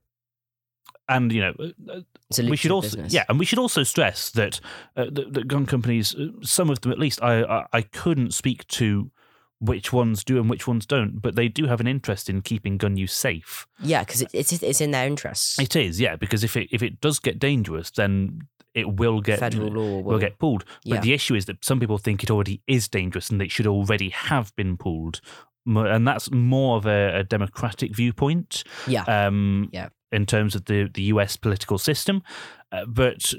[1.15, 1.54] And you know,
[1.89, 2.02] uh,
[2.38, 3.13] a we should also business.
[3.13, 4.60] yeah, and we should also stress that
[4.95, 8.34] uh, the, the gun companies, uh, some of them at least, I, I I couldn't
[8.34, 9.12] speak to
[9.60, 12.78] which ones do and which ones don't, but they do have an interest in keeping
[12.78, 13.65] gun use safe.
[13.82, 15.60] Yeah, because it, it's it's in their interests.
[15.60, 18.41] It is, yeah, because if it if it does get dangerous, then
[18.73, 20.65] it will get Federal law will, will get pulled.
[20.86, 21.02] But yeah.
[21.02, 24.10] the issue is that some people think it already is dangerous and it should already
[24.10, 25.21] have been pulled.
[25.65, 29.04] And that's more of a, a democratic viewpoint yeah.
[29.04, 29.89] um, Yeah.
[30.13, 32.23] In terms of the, the US political system.
[32.71, 33.34] Uh, but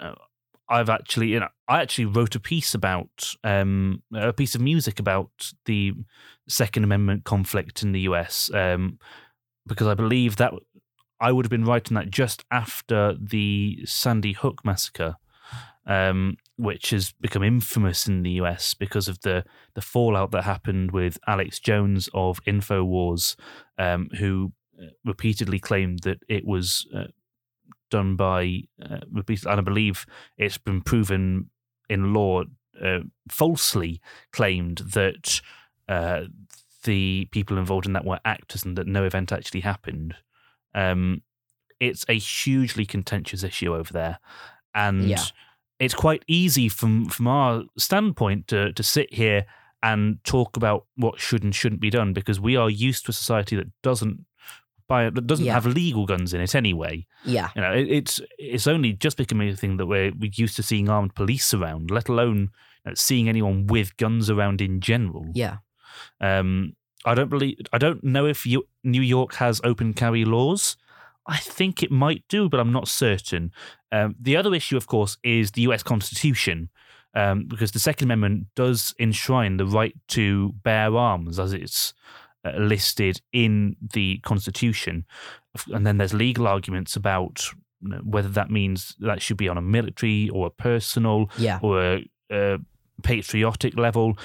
[0.00, 0.14] uh,
[0.68, 4.98] I've actually, you know, I actually wrote a piece about um, a piece of music
[4.98, 5.92] about the
[6.48, 8.98] Second Amendment conflict in the US um,
[9.66, 10.52] because I believe that
[11.20, 15.16] I would have been writing that just after the Sandy Hook massacre.
[15.84, 19.44] Um, which has become infamous in the US because of the
[19.74, 23.34] the fallout that happened with Alex Jones of Infowars,
[23.78, 24.52] um, who
[25.04, 27.04] repeatedly claimed that it was uh,
[27.90, 30.06] done by uh, repeated, and I believe
[30.38, 31.50] it's been proven
[31.88, 32.44] in law
[32.82, 34.00] uh, falsely
[34.32, 35.40] claimed that
[35.88, 36.22] uh,
[36.84, 40.14] the people involved in that were actors and that no event actually happened.
[40.74, 41.22] Um,
[41.80, 44.18] it's a hugely contentious issue over there,
[44.74, 45.22] and Yeah.
[45.78, 49.44] it's quite easy from from our standpoint to to sit here
[49.84, 53.12] and talk about what should and shouldn't be done because we are used to a
[53.12, 54.24] society that doesn't
[54.92, 55.54] buy that doesn't Yeah.
[55.58, 56.94] have legal guns in it anyway.
[57.36, 57.48] yeah.
[57.56, 60.62] You know, it, it's it's only just becoming a thing that we're we're used to
[60.70, 62.38] seeing armed police around, let alone
[62.84, 65.26] you know, seeing anyone with guns around in general.
[65.34, 65.56] Yeah.
[66.20, 66.74] Um,
[67.04, 70.76] I don't believe I don't know if you, New York has open carry laws.
[71.36, 73.52] I think it might do, but I'm not certain.
[73.92, 75.82] Um, the other issue, of course, is the U.S.
[75.82, 76.68] Constitution,
[77.14, 81.94] um, because the Second Amendment does enshrine the right to bear arms as it's
[82.44, 85.04] Uh, listed in the Constitution,
[85.72, 87.44] and then there's legal arguments about
[88.02, 91.60] whether that means that should be on a military or a personal Yeah.
[91.62, 92.58] or a, a
[93.04, 94.18] patriotic level.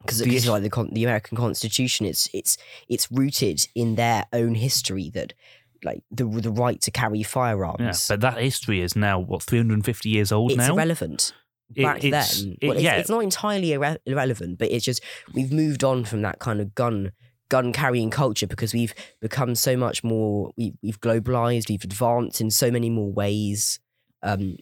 [0.00, 2.56] Because issue- like the the American Constitution, it's it's
[2.88, 5.34] it's rooted in their own history that
[5.82, 8.08] like the the right to carry Yeah, firearms.
[8.08, 10.72] but that history is now what 350 years old it's now.
[10.72, 11.32] irrelevant.
[11.74, 12.96] It- Back it's- then, it- well, it's, yeah.
[12.96, 15.02] it's not entirely irre- irrelevant, but it's just
[15.34, 17.12] we've moved on from that kind of gun
[17.48, 20.52] gun carrying culture because we've become so much more.
[20.56, 23.80] We, we've globalized, we've advanced in so many more ways.
[24.22, 24.56] Um,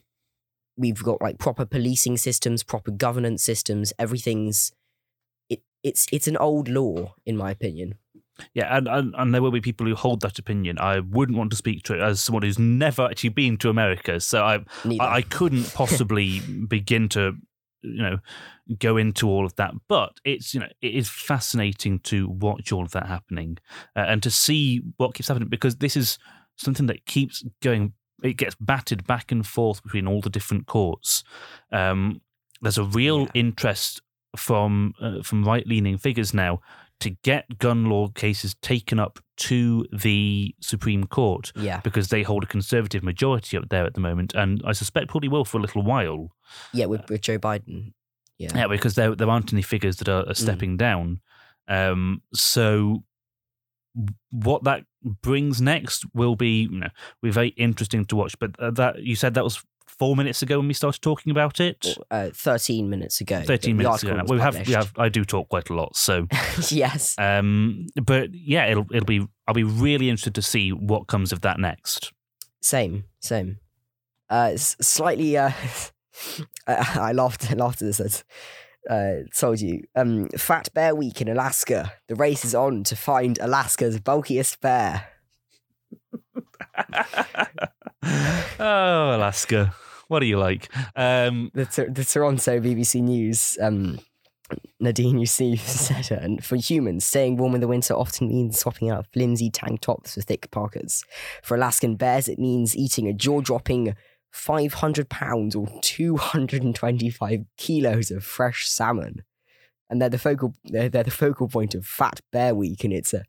[0.77, 3.93] we've got like proper policing systems, proper governance systems.
[3.99, 4.73] Everything's
[5.49, 5.63] it.
[5.83, 7.95] It's it's an old law, in my opinion.
[8.55, 10.79] Yeah, and, and and there will be people who hold that opinion.
[10.79, 14.21] I wouldn't want to speak to it as someone who's never actually been to America,
[14.21, 15.03] so I Neither.
[15.03, 17.37] I, I couldn't possibly begin to
[17.83, 18.19] you know
[18.79, 19.73] go into all of that.
[19.89, 23.59] But it's you know it is fascinating to watch all of that happening
[23.97, 26.19] uh, and to see what keeps happening because this is
[26.57, 27.93] something that keeps going.
[28.23, 31.25] It gets batted back and forth between all the different courts.
[31.73, 32.21] Um,
[32.61, 33.27] there's a real Yeah.
[33.35, 34.01] interest
[34.37, 36.61] from uh, from right leaning figures now
[37.03, 42.45] to get gun law cases taken up to the Supreme Court yeah, because they hold
[42.45, 45.61] a conservative majority up there at the moment, and I suspect probably will for a
[45.61, 46.31] little while.
[46.73, 47.93] yeah, with, with Joe Biden.
[48.39, 51.21] Yeah, Yeah, because there there aren't any figures that are, are stepping down.
[51.69, 53.05] Um, so
[54.31, 56.89] what that brings next will be you know,
[57.23, 58.39] be very interesting to watch.
[58.39, 59.63] But uh, that you said that was
[59.99, 61.97] four minutes ago when we started talking about it.
[62.11, 63.43] uh, thirteen minutes ago.
[63.43, 64.13] Thirteen minutes ago.
[64.13, 64.23] article Now.
[64.23, 66.27] was We have we have I do talk quite a lot, so
[66.71, 67.15] yes.
[67.19, 71.41] um, but yeah, it'll it'll be I'll be really interested to see what comes of
[71.43, 72.13] that next.
[72.61, 73.59] Same, same.
[74.31, 75.37] Uh, slightly.
[75.37, 75.51] Uh,
[76.67, 77.51] I laughed.
[77.51, 78.01] I laughed at this.
[78.01, 78.25] As,
[78.91, 79.85] Uh, told you.
[79.95, 81.93] Um, Fat Bear Week in Alaska.
[82.09, 85.07] The race is on to find Alaska's bulkiest bear.
[88.59, 89.75] oh, Alaska.
[90.09, 90.69] What are you like?
[90.97, 93.57] Um, The, the Toronto BBC News.
[93.61, 93.99] Um,
[94.81, 98.91] Nadine Yousif said, uh, and for humans, staying warm in the winter often means swapping
[98.91, 101.05] out flimsy tank tops for thick parkas.
[101.43, 103.95] For Alaskan bears, it means eating a jaw dropping
[104.33, 109.23] 500 pounds or 225 kilos of fresh salmon.
[109.89, 113.13] And they're the focal, they're, they're the focal point of Fat Bear Week, and it's
[113.13, 113.25] a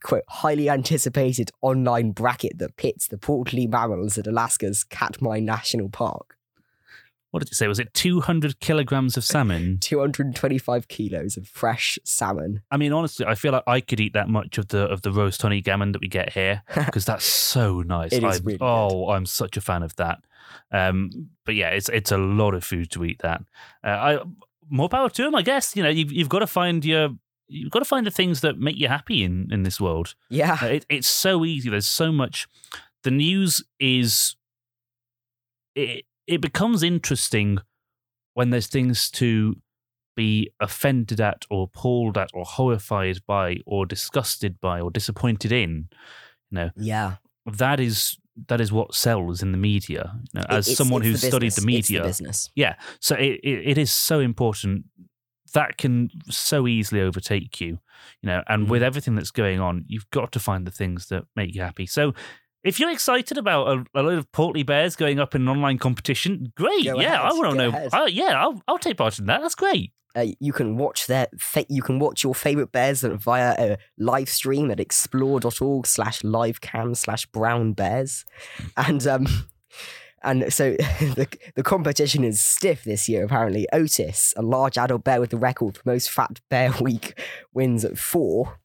[0.00, 6.36] quote, highly anticipated online bracket that pits the portly mammals at Alaska's Katmai National Park.
[7.30, 7.66] what did you say?
[7.66, 9.78] Was it 200 kilograms of salmon?
[9.80, 12.62] 225 kilos of fresh salmon.
[12.70, 15.10] I mean, honestly, I feel like I could eat that much of the of the
[15.10, 18.12] roast honey gammon that we get here because that's so nice.
[18.12, 18.64] It is really good.
[18.64, 20.18] oh, I'm such a fan of that.
[20.70, 23.20] Um, but yeah, it's it's a lot of food to eat.
[23.22, 23.42] That
[23.82, 24.18] uh, I
[24.68, 25.76] more power to them, I guess.
[25.76, 27.10] You know, you've you've got to find your
[27.48, 30.14] you've got to find the things that make you happy in in this world.
[30.30, 30.64] Yeah.
[30.64, 31.70] It, it's so easy.
[31.70, 32.46] There's so much.
[33.02, 34.36] The news is.
[35.74, 37.58] It it becomes interesting
[38.34, 39.56] when there's things to
[40.16, 45.88] be offended at, or appalled at, or horrified by, or disgusted by, or disappointed in.
[46.50, 47.16] You know yeah.
[47.46, 48.16] That is
[48.48, 50.14] that is what sells in the media.
[50.32, 52.50] You know, as it's- someone it's who's the studied the media, business.
[52.54, 52.76] yeah.
[53.00, 54.84] So it, it, it is so important.
[55.54, 57.78] That can so easily overtake you,
[58.20, 58.42] you know.
[58.48, 58.70] And Mm.
[58.70, 61.86] with everything that's going on, you've got to find the things that make you happy.
[61.86, 62.12] So,
[62.62, 65.78] if you're excited about a, a load of portly bears going up in an online
[65.78, 66.84] competition, great.
[66.84, 67.88] Go yeah, ahead, I want to know.
[67.92, 69.40] I, yeah, I'll, I'll take part in that.
[69.42, 69.92] That's great.
[70.16, 74.28] Uh, you can watch their fa- you can watch your favorite bears via a live
[74.28, 78.24] stream at explore.org slash livecam slash brown bears
[78.76, 79.26] and um
[80.24, 83.66] and so the, the competition is stiff this year apparently.
[83.72, 87.18] Otis a large adult bear with the record for most fat bear week
[87.52, 88.58] wins at four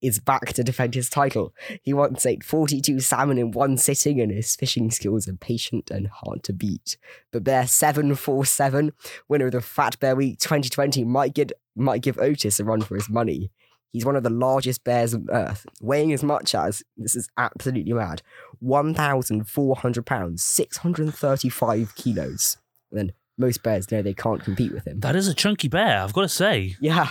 [0.00, 1.52] is back to defend his title.
[1.82, 6.08] He once ate 42 salmon in one sitting and his fishing skills are patient and
[6.08, 6.96] hard to beat.
[7.32, 8.92] But bear 747
[9.28, 12.94] winner of the Fat Bear Week 2020 might get might give Otis a run for
[12.94, 13.50] his money.
[13.92, 17.92] He's one of the largest bears on earth, weighing as much as this is absolutely
[17.92, 18.22] mad,
[18.60, 22.58] one thousand four hundred pounds, six hundred and thirty-five kilos.
[22.90, 25.00] And then most bears know they can't compete with him.
[25.00, 26.76] That is a chunky bear, I've got to say.
[26.80, 27.08] Yeah,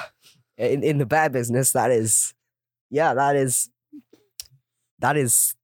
[0.58, 2.36] in in the bear business, that is,
[2.92, 3.70] yeah, that is,
[5.00, 5.56] that is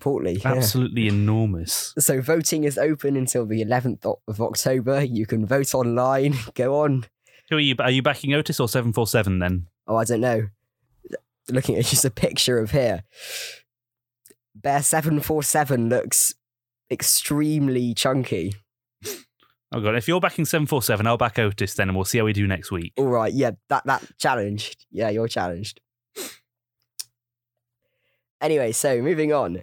[0.00, 0.34] portly.
[0.42, 0.54] yeah.
[0.54, 1.94] Absolutely enormous.
[1.98, 5.02] So voting is open until the 11th of October.
[5.02, 6.34] You can vote online.
[6.54, 7.06] Go on.
[7.50, 7.74] Who are you?
[7.78, 9.38] Are you backing Otis or seven four seven?
[9.38, 10.48] Then Oh, I don't know.
[11.50, 13.02] Looking at just a picture of here.
[14.54, 16.34] Bear 747 looks
[16.90, 18.54] extremely chunky.
[19.72, 22.18] oh god, if you're backing seven four seven, I'll back Otis then, and we'll see
[22.18, 22.92] how we do next week.
[22.96, 24.86] All right, yeah, that that challenged.
[24.90, 25.80] Yeah, you're challenged.
[28.40, 29.62] Anyway, so moving on.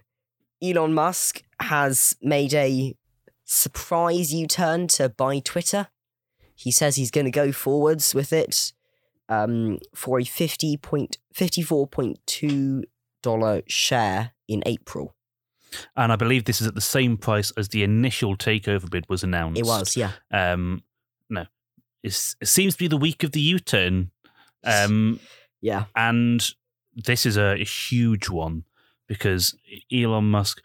[0.61, 2.95] Elon Musk has made a
[3.43, 5.87] surprise U-turn to buy Twitter.
[6.55, 8.73] He says he's going to go forwards with it
[9.29, 12.83] um, for a fifty point fifty four point two
[13.23, 15.15] dollar share in April.
[15.95, 19.23] And I believe this is at the same price as the initial takeover bid was
[19.23, 19.59] announced.
[19.59, 20.11] It was, yeah.
[20.31, 20.83] Um,
[21.29, 21.45] no,
[22.03, 24.11] it's, it seems to be the week of the U-turn,
[24.63, 25.19] um,
[25.61, 25.85] Yeah.
[25.95, 26.47] and
[26.95, 28.63] this is a, a huge one
[29.07, 29.55] because
[29.91, 30.61] Elon Musk.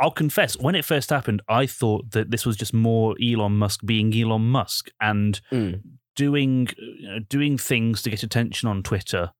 [0.00, 3.80] I'll confess, when it first happened, I thought that this was just more Elon Musk
[3.84, 5.80] being Elon Musk and Mm.
[6.16, 9.30] Doing you know, doing things to get attention on Twitter,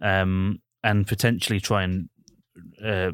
[0.00, 2.08] um, and potentially try and
[2.84, 3.10] uh,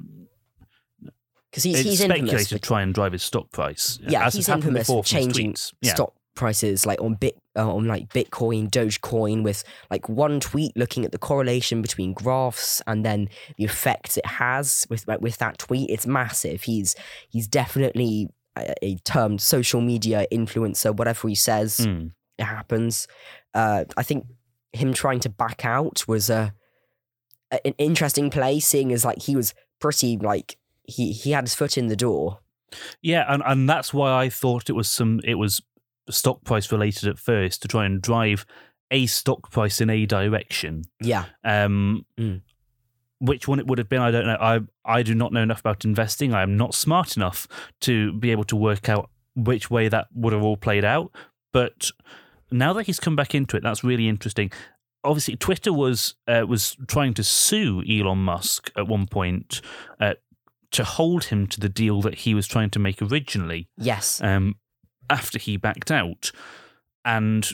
[1.50, 3.98] Because he's, he's speculate infamous to try and drive his stock price.
[4.06, 5.54] Yeah, as he's infamous before for changing.
[5.80, 5.94] Yeah.
[5.94, 11.04] stock prices like on bit uh, on like Bitcoin, Dogecoin with like one tweet looking
[11.04, 15.58] at the correlation between graphs and then the effects it has with like, with that
[15.58, 15.90] tweet.
[15.90, 16.62] It's massive.
[16.62, 16.94] He's
[17.28, 20.96] he's definitely a, a termed social media influencer.
[20.96, 22.12] Whatever he says, Mm.
[22.38, 23.06] It happens.
[23.54, 24.26] Uh, I think
[24.72, 26.54] him trying to back out was a,
[27.50, 31.76] an interesting play, seeing as like he was pretty like he he had his foot
[31.76, 32.38] in the door.
[33.02, 35.60] Yeah, and, and that's why I thought it was some it was
[36.10, 38.46] stock price related at first to try and drive
[38.90, 40.82] a stock price in a direction.
[41.00, 42.42] Yeah, Um, Mm.
[43.20, 44.36] Which one it would have been, I don't know.
[44.40, 46.34] I I do not know enough about investing.
[46.34, 47.46] I am not smart enough
[47.82, 51.12] to be able to work out which way that would have all played out.
[51.52, 51.90] But
[52.52, 54.52] now that he's come back into it, that's really interesting.
[55.04, 59.60] Obviously, Twitter was uh, was trying to sue Elon Musk at one point
[60.00, 60.14] uh,
[60.70, 64.56] to hold him to the deal that he was trying to make originally yes, um,
[65.10, 66.30] after he backed out.
[67.04, 67.52] and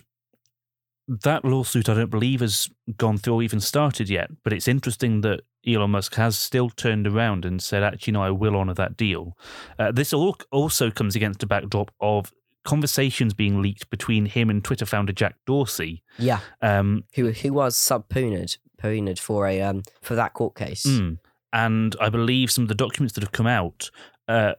[1.08, 4.30] that lawsuit, I don't believe, has gone through or even started yet.
[4.44, 8.30] But it's interesting that Elon Musk has still turned around and said, actually, no, I
[8.30, 9.36] will honour that deal.
[9.78, 12.32] Uh, this all also comes against a backdrop of
[12.68, 16.02] conversations being leaked between him and Twitter founder Jack Dorsey.
[16.18, 20.84] Yeah, Um, who who was subpoenaed pointed for a um for that court case.
[20.84, 21.18] Mm.
[21.50, 23.90] And I believe some of the documents that have come out
[24.28, 24.52] uh,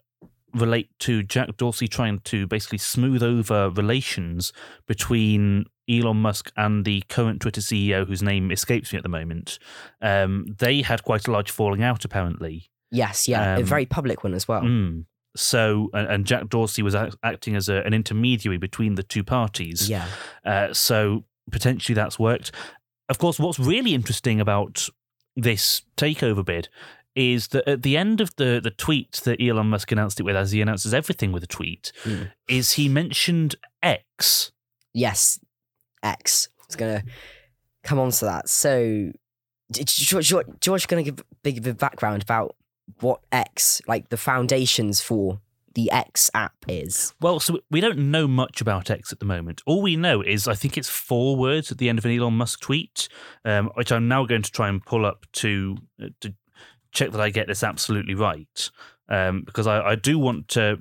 [0.56, 4.52] relate to Jack Dorsey trying to basically smooth over relations
[4.88, 9.60] between Elon Musk and the current Twitter CEO, whose name escapes me at the moment.
[10.02, 12.72] Um, they had quite a large falling out, apparently.
[12.92, 14.64] Yes, yeah, a Um, very public one as well.
[14.64, 15.06] Mm.
[15.36, 19.24] So, and, and Jack Dorsey was act- acting as a, an intermediary between the two
[19.24, 19.90] parties.
[19.90, 20.08] Yeah,
[20.44, 22.52] Uh, so potentially that's worked.
[23.10, 24.88] Of course, what's really interesting about
[25.36, 26.68] this takeover bid
[27.16, 30.36] is that at the end of the the tweet that Elon Musk announced it with,
[30.36, 32.32] as he announces everything with a tweet, Mm.
[32.48, 34.52] is he mentioned X.
[34.94, 35.40] yes,
[36.04, 36.50] X.
[36.66, 37.04] It's gonna
[37.84, 38.48] come on to that.
[38.50, 39.12] So,
[39.72, 41.26] do, do, do, George going to give a
[41.62, 42.56] bit of background about
[43.00, 45.40] what X, like the foundations for
[45.76, 47.14] the X app, is?
[47.22, 49.62] Well, so we don't know much about X at the moment.
[49.66, 52.34] All we know is I think it's four words at the end of an Elon
[52.34, 53.08] Musk tweet,
[53.46, 56.34] um, which I'm now going to try and pull up to uh, to
[56.92, 58.70] check that I get this absolutely right,
[59.10, 60.80] um, because I, I do want to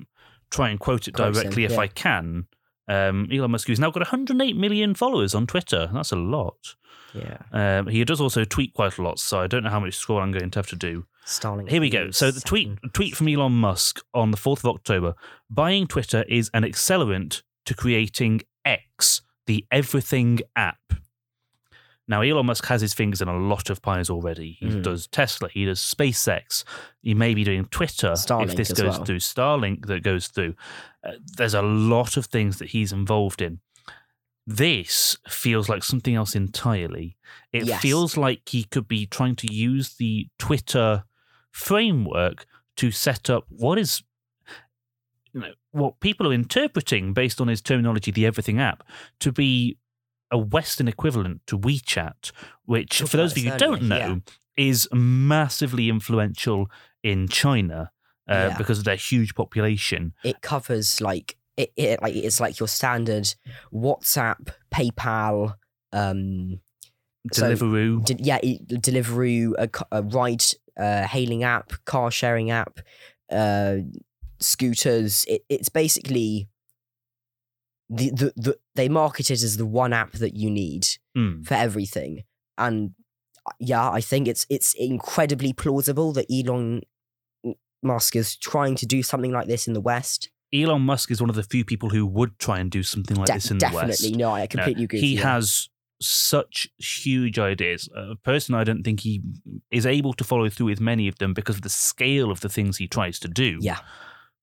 [0.49, 1.79] try and quote it him, directly if yeah.
[1.79, 2.47] I can.
[2.87, 6.75] Um, Elon Musk, who's now got 108 million followers on Twitter, that's a lot.
[7.13, 9.95] Yeah, Um, he does also tweet quite a lot, so I don't know how much
[9.95, 11.05] scroll I'm going to have to do.
[11.29, 11.69] Starlink.
[11.69, 12.11] Here we go.
[12.11, 15.15] So the tweet tweet from Elon Musk on the 4th of October.
[15.49, 20.79] Buying Twitter is an accelerant to creating X, the everything app.
[22.07, 24.57] Now Elon Musk has his fingers in a lot of pies already.
[24.59, 24.81] He Mm.
[24.83, 26.63] does Tesla, he does SpaceX,
[27.03, 29.05] he may be doing Twitter Starlink if this goes well.
[29.05, 30.55] through Starlink that goes through.
[31.07, 33.59] Uh, there's a lot of things that he's involved in.
[34.47, 37.15] This feels like something else entirely.
[37.53, 37.81] It Yes.
[37.81, 41.03] feels like he could be trying to use the Twitter
[41.51, 42.45] framework
[42.77, 44.03] to set up what is
[45.33, 48.83] you know, what people are interpreting based on his terminology, the Everything app,
[49.19, 49.77] to be
[50.31, 52.31] a Western equivalent to WeChat,
[52.65, 54.21] which, for those of you who don't know,
[54.57, 56.69] is massively influential
[57.03, 57.91] in China
[58.29, 58.57] uh, Yeah.
[58.57, 60.13] because of their huge population.
[60.23, 63.33] it covers like it, it like it's like your standard
[63.73, 65.55] WhatsApp, PayPal,
[65.91, 66.59] um,
[67.33, 68.05] So- Deliveroo.
[68.05, 70.43] de- yeah, Deliveroo, a, a ride
[70.79, 72.79] uh, hailing app, car sharing app,
[73.31, 73.77] uh,
[74.39, 75.25] scooters.
[75.27, 76.47] It, it's basically
[77.89, 81.45] the, the the they market it as the one app that you need Mm.
[81.45, 82.23] for everything,
[82.57, 82.91] and
[83.45, 86.81] uh, yeah, I think it's it's incredibly plausible that Elon
[87.81, 90.29] Musk is trying to do something like this in the West.
[90.53, 93.27] Elon Musk is one of the few people who would try and do something like
[93.27, 94.17] De- this in definitely, the West.
[94.17, 94.99] no, I No, agree.
[95.01, 95.69] He has
[96.01, 97.89] such huge ideas.
[97.95, 99.21] Uh, a person I don't think he
[99.71, 102.49] is able to follow through with many of them because of the scale of the
[102.49, 103.57] things he tries to do.
[103.61, 103.79] Yeah.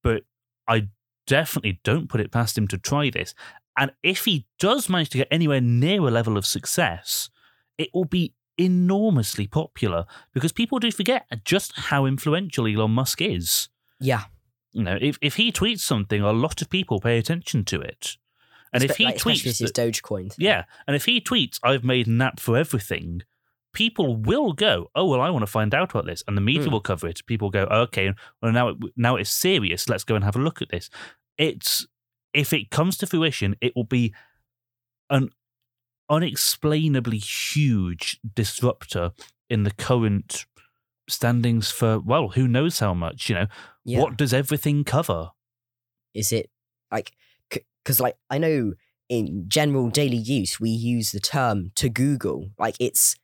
[0.02, 0.24] But
[0.68, 0.88] I
[1.26, 3.34] definitely don't put it past him to try this.
[3.78, 7.30] And if he does manage to get anywhere near a level of success,
[7.78, 13.68] it will be enormously popular because people do forget just how influential Elon Musk is.
[14.00, 14.24] yeah,
[14.72, 18.16] You know, if, if he tweets something, a lot of people pay attention to it.
[18.72, 20.36] And if he like, tweets, with his Dogecoin, thing.
[20.38, 23.22] yeah, and if he tweets, "I've made an app for everything,"
[23.72, 26.64] people will go, "Oh well, I want to find out about this," and the media
[26.64, 26.72] Hmm.
[26.72, 27.24] will cover it.
[27.26, 28.12] People go, "Okay,
[28.42, 29.88] well now it, now it's serious.
[29.88, 30.90] Let's go and have a look at this."
[31.38, 31.86] It's
[32.32, 34.14] if it comes to fruition, it will be
[35.10, 35.30] an
[36.10, 39.12] unexplainably huge disruptor
[39.48, 40.44] in the current
[41.08, 43.28] standings for well, who knows how much?
[43.28, 43.46] You know,
[43.84, 44.00] yeah.
[44.00, 45.30] what does everything cover?
[46.14, 46.48] is it
[46.90, 47.12] like
[47.86, 48.72] because like i know
[49.08, 53.14] in general daily use we use the term to google like it's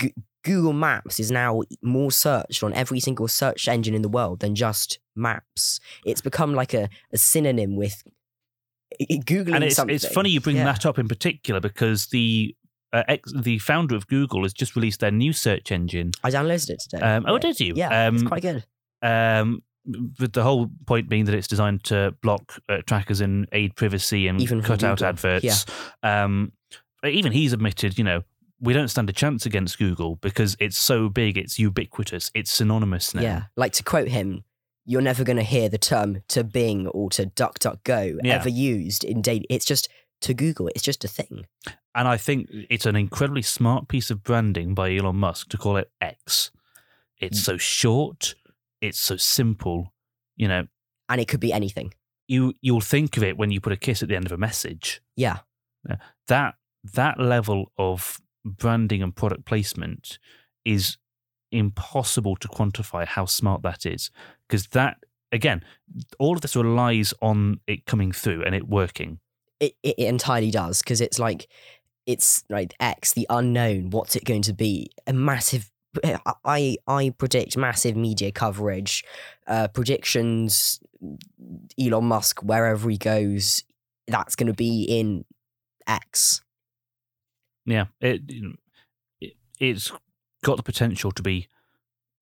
[0.00, 4.40] G- google maps is now more searched on every single search engine in the world
[4.40, 8.02] than just maps it's become like a, a synonym with
[9.00, 10.64] googling and it's, something it's funny you bring Yeah.
[10.64, 12.54] that up in particular because the
[12.94, 16.12] uh, ex, the founder of Google has just released their new search engine.
[16.24, 17.38] i downloaded it today Um, Oh, yeah.
[17.38, 17.72] did you?
[17.76, 18.64] yeah Um, it's quite good
[19.02, 19.62] um,
[20.18, 24.28] with the whole point being that it's designed to block uh, trackers and aid privacy
[24.28, 25.64] and Even cut out adverts.
[26.02, 26.52] Um,
[27.04, 28.22] even he's admitted, you know,
[28.60, 33.14] we don't stand a chance against Google because it's so big, it's ubiquitous, it's synonymous
[33.14, 33.22] now.
[33.22, 34.42] yeah like to quote him
[34.84, 38.34] you're never going to hear the term to bing or to duckduckgo Yeah.
[38.34, 39.88] ever used in daily it's just
[40.22, 41.44] to google it's just a thing
[41.94, 45.76] And I think it's an incredibly smart piece of branding by Elon Musk to call
[45.76, 46.50] it X.
[47.18, 48.34] It's so short,
[48.80, 49.92] it's so simple.
[50.36, 50.66] You know,
[51.08, 51.92] and it could be anything
[52.28, 54.36] you you'll think of it when you put a kiss at the end of a
[54.36, 55.00] message.
[55.16, 55.38] Yeah.
[55.88, 55.96] Uh,
[56.28, 56.54] that
[56.92, 60.18] that level of branding and product placement
[60.64, 60.98] is
[61.50, 64.10] impossible to quantify how smart that is
[64.46, 64.98] because that
[65.32, 65.64] again
[66.18, 69.18] all of this relies on it coming through and it working
[69.58, 71.48] It it, it entirely does because it's like
[72.06, 73.90] it's like X, the unknown.
[73.90, 74.90] What's it going to be?
[75.06, 75.70] A massive.
[76.44, 79.04] I I predict massive media coverage,
[79.46, 80.80] uh, predictions.
[81.80, 83.62] Elon Musk, wherever he goes,
[84.08, 85.24] that's going to be in
[85.86, 86.42] X.
[87.64, 88.22] yeah it,
[89.20, 89.92] it it's
[90.42, 91.46] got the potential to be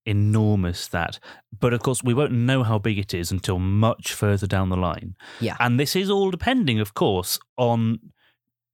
[0.04, 1.18] enormous that
[1.58, 4.76] but of course we won't know how big it is until much further down the
[4.76, 5.56] line Yeah.
[5.58, 7.98] and this is all depending of course on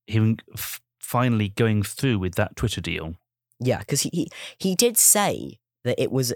[0.07, 3.14] him f- finally going through with that twitter deal
[3.62, 6.32] Yeah, because he, he he did say that it was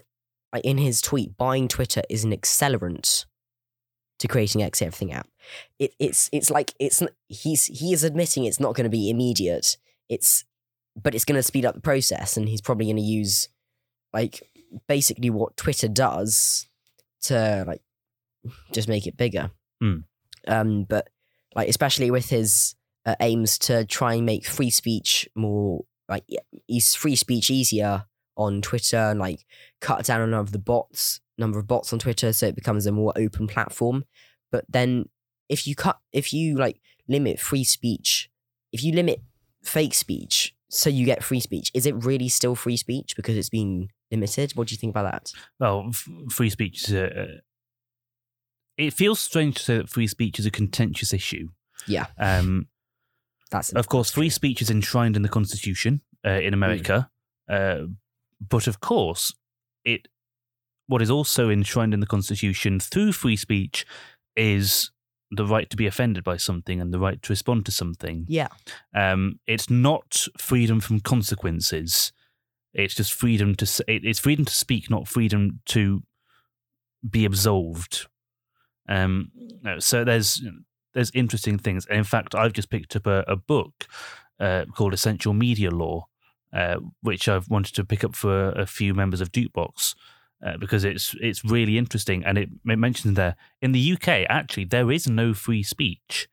[0.64, 1.36] in his tweet.
[1.36, 3.26] Buying Twitter is an accelerant
[4.18, 5.28] to creating X Everything app.
[5.78, 9.76] It, it's it's like it's he's he is admitting it's not going to be immediate.
[10.08, 10.44] It's
[11.00, 13.48] but it's going to speed up the process, and he's probably going to use
[14.12, 14.42] like
[14.88, 16.68] basically what Twitter does
[17.22, 17.82] to like
[18.72, 19.50] just make it bigger.
[19.80, 19.98] Hmm.
[20.46, 21.08] Um, but
[21.54, 22.74] like especially with his
[23.04, 26.24] uh, aims to try and make free speech more like
[26.68, 28.04] is free speech easier
[28.36, 29.44] on Twitter and like
[29.80, 32.86] cut down on number of the bots, number of bots on Twitter, so it becomes
[32.86, 34.04] a more open platform.
[34.52, 35.08] But then
[35.48, 38.30] if you cut, if you like limit free speech,
[38.72, 39.20] if you limit
[39.64, 43.48] fake speech, so you get free speech, is it really still free speech because it's
[43.48, 44.52] been limited?
[44.54, 45.32] What do you think about that?
[45.58, 47.40] well f- free speech is a,
[48.76, 51.48] it feels strange to say that free speech is a contentious issue
[51.86, 52.06] Yeah.
[52.18, 52.66] um
[53.50, 57.10] That's Of course, free speech is enshrined in the Constitution uh, in America,
[57.48, 57.82] uh,
[58.40, 59.34] but of course,
[59.84, 60.08] it
[60.88, 63.84] what is also enshrined in the Constitution through free speech
[64.36, 64.90] is
[65.30, 68.24] the right to be offended by something and the right to respond to something.
[68.28, 68.48] yeah,
[68.94, 72.12] Um, it's not freedom from consequences.
[72.72, 76.02] It's just freedom to it's freedom to speak, not freedom to
[77.08, 78.06] be absolved.
[78.88, 79.32] Um,
[79.78, 80.42] so there's
[80.96, 81.86] there's interesting things.
[81.90, 83.86] In fact, I've just picked up a, a book
[84.40, 86.08] uh, called Essential Media Law,
[86.52, 89.94] uh, which I've wanted to pick up for a few members of DukeBox.
[90.44, 94.64] Uh, because it's it's really interesting, and it, it mentions there in the UK actually
[94.66, 96.28] there is no free speech.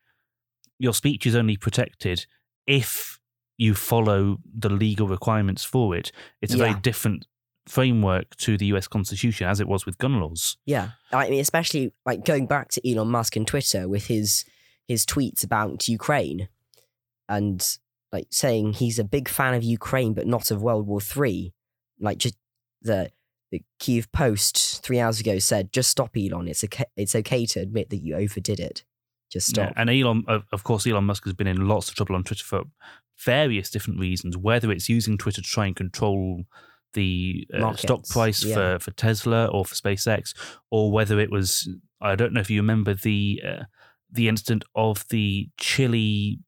[0.78, 2.26] Your speech is only protected
[2.68, 3.20] if
[3.58, 6.12] you follow the legal requirements for it.
[6.42, 6.66] It's a Yeah.
[6.72, 7.28] very different
[7.66, 10.58] framework to the US Constitution as it was with gun laws.
[10.66, 10.90] yeah.
[11.12, 14.46] I mean, especially like going back to Elon Musk and Twitter with his
[14.88, 16.50] his tweets about Ukraine,
[17.30, 17.78] and
[18.12, 21.54] like saying he's a big fan of Ukraine but not of World War Three.
[22.00, 22.36] Like just
[22.82, 23.12] the
[23.52, 26.48] the Kiev Post three hours ago said, "Just stop, Elon.
[26.48, 26.86] It's okay.
[26.98, 28.84] It's okay to admit that you overdid it.
[29.32, 32.16] Just Yeah, stop." and Elon, of course, Elon Musk has been in lots of trouble
[32.16, 32.64] on Twitter for
[33.24, 34.36] various different reasons.
[34.36, 36.44] Whether it's using Twitter to try and control
[36.94, 38.56] the uh, stock price yeah.
[38.56, 40.34] for, for Tesla or for SpaceX,
[40.72, 41.70] or whether it was
[42.02, 43.64] I don't know if you remember the uh,
[44.12, 46.40] the incident of the Chile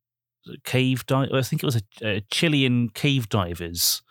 [0.63, 1.29] cave dive.
[1.33, 4.01] I think it was a, a Chilean cave divers.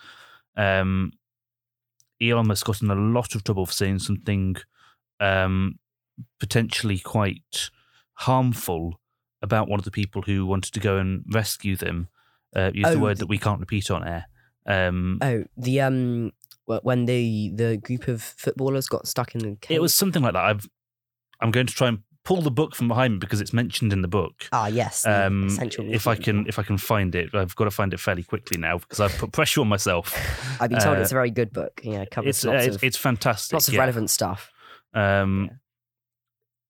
[0.57, 1.12] Um,
[2.20, 4.57] Elon Musk got in a lot of trouble for saying something
[5.20, 5.78] um,
[6.41, 7.70] potentially quite
[8.14, 9.01] harmful
[9.43, 12.09] about one of the people who wanted to go and rescue them.
[12.55, 14.26] Uh, use Oh, the word that we can't repeat on air.
[14.67, 16.33] Um, Oh, the um,
[16.65, 19.77] when the the group of footballers got stuck in the cave.
[19.77, 20.45] it was something like that.
[20.45, 20.67] I've,
[21.41, 24.01] I'm going to try and pull the book from behind me because it's mentioned in
[24.01, 24.49] the book.
[24.51, 25.05] ah yes.
[25.07, 28.01] Um, essential if I can, if I can find it, I've got to find it
[28.01, 30.15] fairly quickly now because I've put pressure on myself.
[30.61, 31.83] I've been told uh, it's a very good book.
[31.85, 33.53] Yeah, it covers It's uh, lots it's, of it's fantastic.
[33.53, 33.81] lots of yeah.
[33.81, 34.51] relevant stuff.
[34.95, 35.57] Um, Yeah.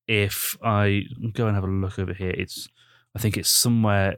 [0.07, 2.69] If I go and have a look over here, it's
[3.17, 4.17] I think it's somewhere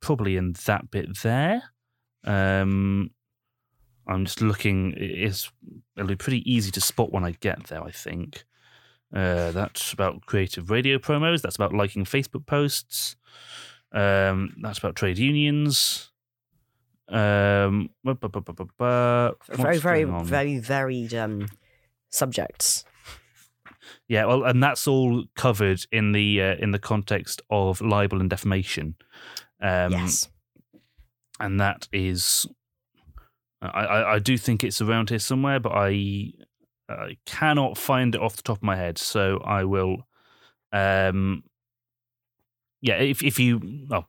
[0.00, 1.62] probably in that bit there.
[2.26, 3.10] Um,
[4.06, 4.94] I'm just looking.
[4.96, 5.50] It's
[5.96, 7.82] it'll be pretty easy to spot when I get there.
[7.82, 8.44] I think
[9.14, 11.42] uh, that's about creative radio promos.
[11.42, 13.16] That's about liking Facebook posts.
[13.92, 16.10] Um, that's about trade unions.
[17.08, 21.48] Um, bu- bu- bu- very, very, very varied um,
[22.10, 22.84] subjects.
[24.08, 28.28] Yeah, well, and that's all covered in the uh, in the context of libel and
[28.30, 28.96] defamation.
[29.60, 30.28] Um, yes.
[31.40, 32.46] And that is,
[33.62, 36.32] I, I, I do think it's around here somewhere, but I,
[36.88, 38.98] I cannot find it off the top of my head.
[38.98, 40.06] So I will,
[40.72, 41.42] um,
[42.80, 44.08] yeah, if if you, well,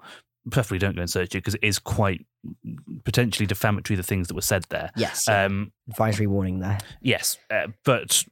[0.51, 2.25] preferably don't go and search it because it is quite
[3.03, 4.91] potentially defamatory the things that were said there.
[4.95, 5.27] Yes.
[5.27, 6.77] Um, Advisory warning there.
[7.01, 8.23] Yes, uh, but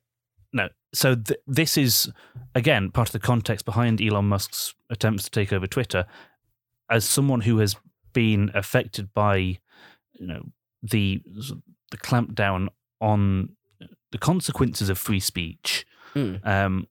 [0.53, 0.69] no.
[0.93, 2.09] So th- this is
[2.53, 6.05] again part of the context behind Elon Musk's attempts to take over Twitter.
[6.89, 7.75] as someone who has
[8.15, 9.35] been affected by,
[10.13, 10.41] you know,
[10.81, 11.21] the
[11.91, 13.49] the clampdown on
[14.11, 15.85] the consequences of free speech,
[16.15, 16.39] Mm.
[16.47, 16.87] um,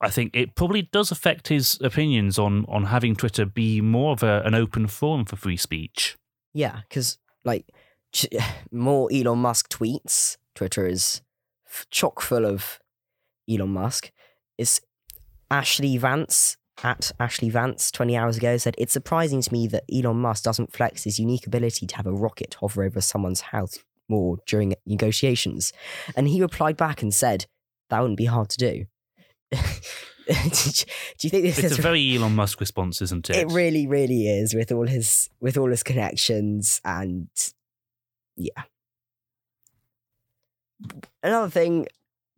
[0.00, 4.22] I think it probably does affect his opinions on on having Twitter be more of
[4.22, 6.16] a, an open forum for free speech.
[6.52, 7.64] Yeah, because like
[8.70, 10.36] more Elon Musk tweets.
[10.54, 11.22] Twitter is
[11.90, 12.78] chock full of
[13.48, 14.10] Elon Musk.
[14.58, 14.80] Is
[15.50, 20.18] Ashley Vance at Ashley Vance twenty hours ago said it's surprising to me that Elon
[20.18, 24.38] Musk doesn't flex his unique ability to have a rocket hover over someone's house more
[24.46, 25.72] during negotiations,
[26.16, 27.46] and he replied back and said
[27.90, 28.84] that wouldn't be hard to do.
[30.28, 30.34] do
[31.22, 33.36] you think this It's is a very Elon Musk response, isn't it?
[33.36, 37.28] it really, really is with all his with all his connections and
[38.36, 38.64] yeah.
[41.22, 41.86] Another thing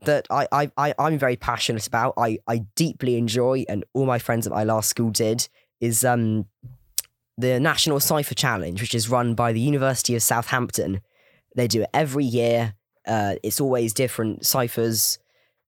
[0.03, 4.19] that I, I, I I'm very passionate about, I, I deeply enjoy, and all my
[4.19, 5.49] friends at my last school did,
[5.81, 6.47] is um
[7.39, 11.01] the National Cipher Challenge, which is run by the University of Southampton.
[11.57, 12.75] They do it every year.
[13.07, 15.19] Uh, it's always different ciphers.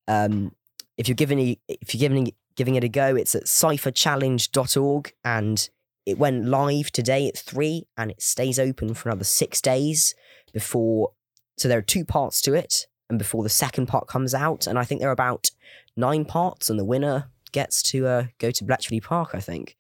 [0.07, 0.55] Um,
[0.97, 5.71] if you're giving if you're giving giving it a go, it's at cipherchallenge.org and
[6.05, 10.15] it went live today at three and it stays open for another six days
[10.53, 11.13] before.
[11.57, 14.79] So there are two parts to it, and before the second part comes out, and
[14.79, 15.51] I think there are about
[15.97, 19.77] nine parts, and the winner gets to uh, go to Bletchley Park, I think.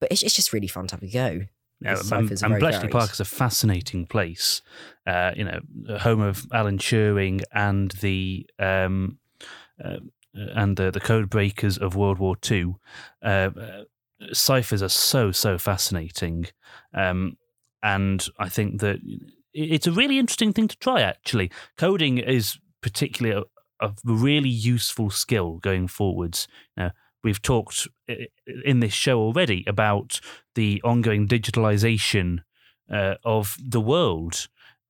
[0.00, 1.42] But it's, it's just really fun to have a go.
[1.80, 2.88] Yeah, and, and Bletchley.
[2.88, 4.60] Park is a fascinating place.
[5.06, 5.60] Uh, you know,
[5.98, 9.18] home of Alan Turing and the um,
[9.82, 9.98] uh,
[10.34, 12.80] and the the code breakers of World War Two.
[13.22, 13.84] Uh, uh,
[14.32, 16.46] ciphers are so so fascinating,
[16.92, 17.36] um,
[17.84, 18.98] and I think that
[19.52, 21.02] it's a really interesting thing to try.
[21.02, 23.42] Actually, coding is particularly
[23.80, 26.46] a, a really useful skill going forwards.
[26.76, 26.90] Now,
[27.24, 27.88] we've talked
[28.64, 30.20] in this show already about
[30.54, 32.40] the ongoing digitalization
[32.92, 34.48] uh, of the world.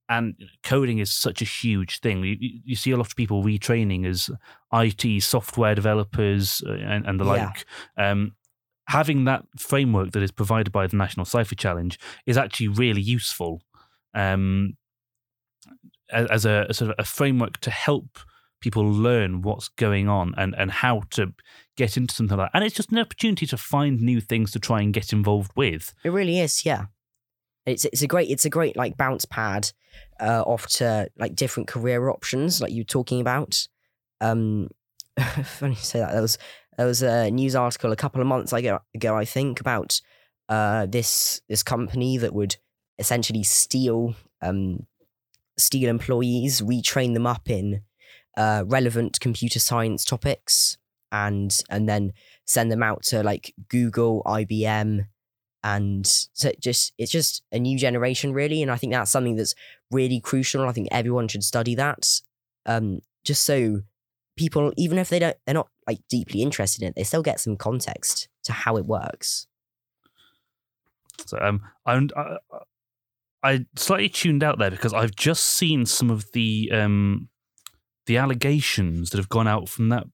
[0.08, 2.22] And coding is such a huge thing.
[2.24, 4.28] You, you- see a lot of people retraining as
[4.72, 7.30] IT software developers uh, and, and the Yeah.
[7.46, 7.64] like.
[7.96, 8.32] Um,
[8.88, 13.62] having that framework that is provided by the National Cipher Challenge is actually really useful
[14.14, 14.76] um,
[16.10, 18.18] as, a, a sort of a framework to help
[18.60, 21.32] people learn what's going on and, and how to
[21.76, 22.56] get into something like that.
[22.56, 25.94] And it's just an opportunity to find new things to try and get involved with.
[26.02, 26.86] It really is, yeah.
[27.66, 29.72] It's it's a great it's a great like bounce pad
[30.20, 33.66] uh, off to like different career options, like you were talking about.
[34.20, 34.68] Um,
[35.44, 36.12] funny you say that.
[36.12, 36.38] There was
[36.76, 40.00] there was a news article a couple of months ago, ago I think, about
[40.48, 42.56] uh, this this company that would
[42.98, 44.86] essentially steal um,
[45.56, 47.82] steal employees, retrain them up in
[48.36, 50.76] uh, relevant computer science topics,
[51.12, 52.12] and and then
[52.44, 55.06] send them out to like Google, IBM,
[55.62, 59.36] and so it just it's just a new generation really, and I think that's something
[59.36, 59.54] that's
[59.90, 60.68] really crucial.
[60.68, 62.20] I think everyone should study that,
[62.66, 63.82] um, just so
[64.36, 67.40] people, even if they don't, they're not like deeply interested in it, they still get
[67.40, 69.46] some context to how it works.
[71.26, 72.36] So um, I'm, I,
[73.44, 77.28] I slightly tuned out there because I've just seen some of the um,
[78.06, 80.04] the allegations that have gone out from that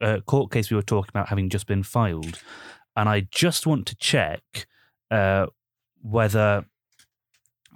[0.00, 2.40] uh, court case we were talking about having just been filed,
[2.96, 4.68] and I just want to check
[5.10, 5.46] uh,
[6.00, 6.64] whether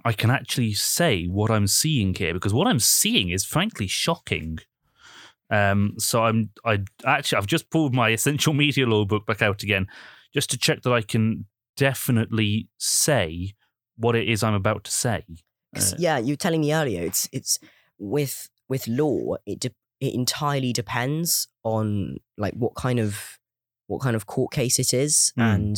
[0.05, 4.59] I can actually say what I'm seeing here because what I'm seeing is frankly shocking.
[5.49, 9.61] Um, so I'm I actually I've just pulled my essential media law book back out
[9.61, 9.87] again
[10.33, 13.55] just to check that I can definitely say
[14.01, 15.23] what it is I'm about to say.
[15.75, 17.01] Uh, yeah, you were telling me earlier.
[17.03, 17.59] It's it's
[17.97, 19.35] with with law.
[19.45, 23.39] It de- it entirely depends on like what kind of
[23.87, 25.41] what kind of court case it is Hmm.
[25.41, 25.75] and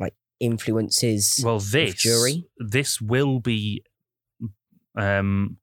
[0.00, 1.40] like influences.
[1.44, 2.48] well, this jury?
[2.58, 3.82] this will be.
[4.96, 5.58] Um,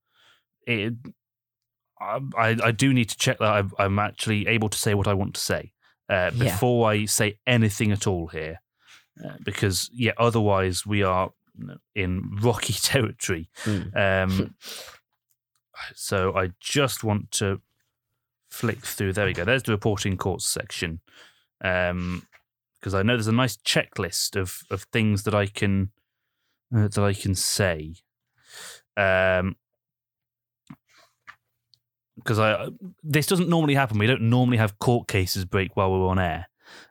[0.67, 0.93] it,
[1.99, 5.07] I I I do need to check that I'm, I'm actually able to say what
[5.07, 5.71] I want to say
[6.09, 6.43] uh, Yeah.
[6.45, 8.61] before I say anything at all here,
[9.23, 11.31] uh, because yeah, otherwise we are
[11.95, 13.49] in rocky territory.
[13.63, 13.95] Mm.
[13.95, 14.55] Um,
[15.95, 17.61] so I just want to
[18.49, 19.13] flick through.
[19.13, 19.45] There we go.
[19.45, 20.99] There's the reporting courts section.
[21.63, 22.27] Um,
[22.79, 25.91] because I know there's a nice checklist of of things that I can
[26.75, 27.95] uh, that I can say.
[28.97, 29.55] Um,
[32.17, 32.67] because I
[33.01, 33.97] this doesn't normally happen.
[33.97, 36.47] We don't normally have court cases break while we're on air.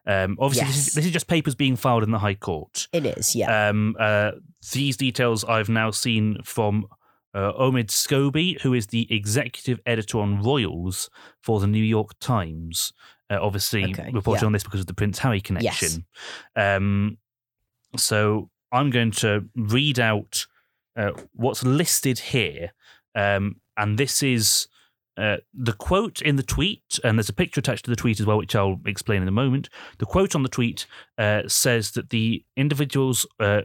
[0.07, 2.89] Um, obviously, this, is, this is just papers being filed in the High Court.
[2.93, 3.69] It is, yeah.
[3.69, 4.33] Um, uh,
[4.73, 6.87] these details I've now seen from
[7.35, 11.09] uh, Omid Scobie, who is the executive editor on royals
[11.41, 12.93] for the New York Times.
[13.31, 14.47] Uh, obviously, Okay, reporting yeah.
[14.47, 16.05] on this because of the Prince Harry connection.
[16.57, 17.19] Um,
[17.97, 20.47] so I'm going to read out
[20.97, 22.73] uh, what's listed here.
[23.15, 24.69] Um, and this is
[25.17, 28.27] uh, the quote in the tweet, and there's a picture attached to the tweet as
[28.27, 29.69] well, which I'll explain in a moment.
[29.99, 30.87] The quote on the tweet
[31.19, 33.63] uh, says that the individuals uh,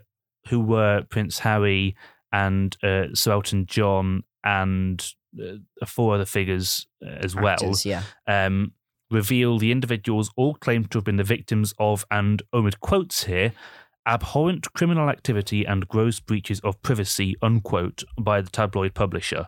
[0.50, 1.96] who were Prince Harry
[2.32, 5.06] and uh, Sir Elton John and
[5.42, 8.04] uh, four other figures uh, as well yeah.
[8.28, 8.74] um,
[9.10, 13.54] reveal the individuals all claimed to have been the victims of, and Omid quotes here,
[14.06, 19.48] abhorrent criminal activity and gross breaches of privacy, unquote, by the tabloid publisher.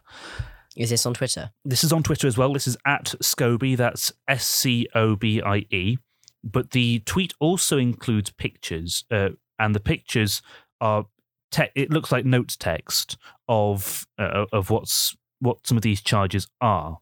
[0.75, 1.51] Is this on Twitter?
[1.65, 2.53] This is on Twitter as well.
[2.53, 5.97] This is at Scobie, that's S C O B I E.
[6.43, 10.41] But the tweet also includes pictures, uh, and the pictures
[10.79, 11.07] are,
[11.51, 13.17] te- it looks like notes text
[13.47, 16.99] of uh, of what's what some of these charges are.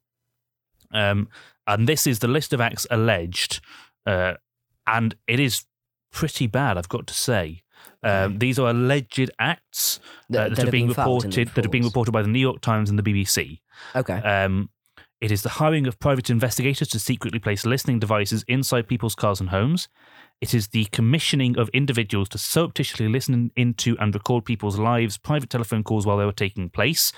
[0.91, 1.27] Um,
[1.67, 3.59] and this is the list of acts alleged,
[4.05, 4.35] uh,
[4.87, 5.65] and it is
[6.11, 7.61] pretty bad, I've got to say.
[8.03, 9.99] Um, these are alleged acts
[10.33, 12.27] uh, that, are being been filed in the reported that are being reported by the
[12.27, 13.59] New York Times and the BBC.
[13.95, 14.13] Okay.
[14.13, 14.69] Um,
[15.19, 19.39] it is the hiring of private investigators to secretly place listening devices inside people's cars
[19.39, 19.87] and homes.
[20.41, 25.49] It is the commissioning of individuals to surreptitiously listen into and record people's lives, private
[25.49, 27.11] telephone calls while they were taking place.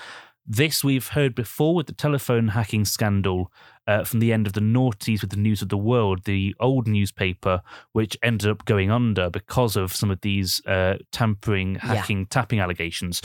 [0.46, 3.52] This we've heard before with the telephone hacking scandal
[3.86, 6.88] uh, from the end of the noughties with the News of the World, the old
[6.88, 7.62] newspaper,
[7.92, 11.94] which ended up going under because of some of these uh, tampering, Yeah.
[11.94, 13.22] hacking, tapping allegations.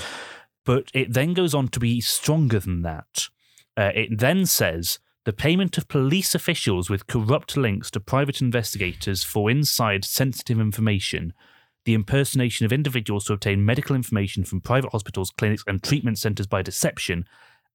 [0.65, 3.29] But it then goes on to be stronger than that.
[3.77, 9.23] Uh, it then says the payment of police officials with corrupt links to private investigators
[9.23, 11.33] for inside sensitive information,
[11.85, 16.47] the impersonation of individuals to obtain medical information from private hospitals, clinics, and treatment centres
[16.47, 17.25] by deception,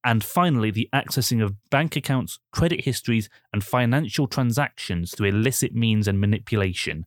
[0.02, 6.08] and finally, the accessing of bank accounts, credit histories, and financial transactions through illicit means
[6.08, 7.04] and manipulation.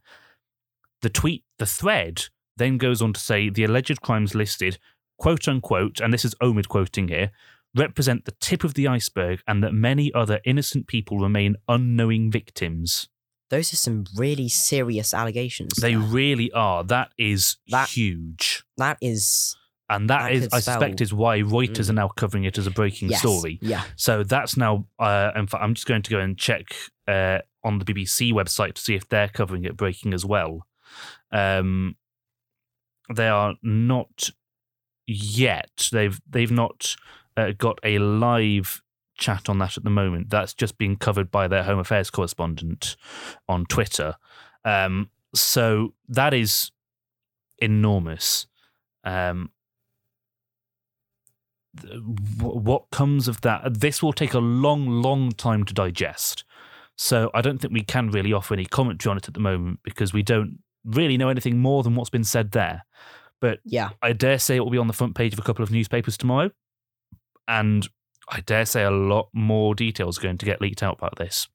[1.01, 2.25] The tweet, the thread,
[2.55, 4.77] then goes on to say the alleged crimes listed,
[5.17, 7.31] quote unquote, and this is Omid quoting here,
[7.75, 13.09] represent the tip of the iceberg and that many other innocent people remain unknowing victims.
[13.49, 15.73] Those are some really serious allegations.
[15.79, 15.99] They there.
[16.03, 16.83] really are.
[16.83, 18.63] That is That- huge.
[18.77, 19.55] that is
[19.89, 21.89] And that that is, I suspect, spell- is why Reuters Mm.
[21.89, 23.19] are now covering it as a breaking yes.
[23.19, 23.59] story.
[23.61, 23.83] Yeah.
[23.95, 26.73] So that's now, uh, in fact, I'm just going to go and check
[27.07, 30.65] uh, on the BBC website to see if they're covering it breaking as well.
[31.31, 31.97] Um,
[33.13, 34.29] they are not
[35.05, 35.89] yet.
[35.91, 36.95] They've they've not
[37.35, 38.81] uh, got a live
[39.17, 40.29] chat on that at the moment.
[40.29, 42.95] That's just being covered by their Home Affairs correspondent
[43.47, 44.15] on Twitter.
[44.65, 46.71] Um, so that is
[47.59, 48.47] enormous.
[49.03, 49.51] Um,
[52.39, 53.79] what comes of that?
[53.79, 56.43] This will take a long, long time to digest.
[56.95, 59.79] So I don't think we can really offer any commentary on it at the moment
[59.83, 62.83] because we don't really know anything more than what's been said there.
[63.41, 63.89] But Yeah.
[64.01, 66.17] I dare say it will be on the front page of a couple of newspapers
[66.17, 66.51] tomorrow.
[67.47, 67.87] And
[68.29, 71.47] I dare say a lot more details are going to get leaked out about this.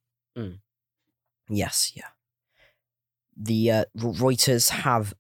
[1.49, 1.93] Yes.
[1.95, 2.09] Yeah.
[3.37, 5.15] The uh, Reuters have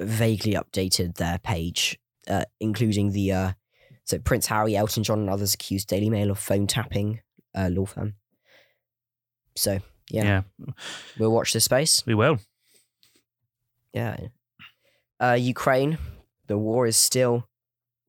[0.00, 3.52] vaguely updated their page, uh, including the uh,
[4.04, 7.20] so Prince Harry, Elton John, and others accused Daily Mail of phone tapping
[7.54, 8.14] uh, law firm.
[9.56, 9.78] So
[10.10, 10.42] yeah,
[11.18, 12.04] we'll watch this space.
[12.06, 12.38] we will.
[13.92, 14.16] Yeah.
[15.20, 15.98] Uh, Ukraine,
[16.48, 17.48] the war is still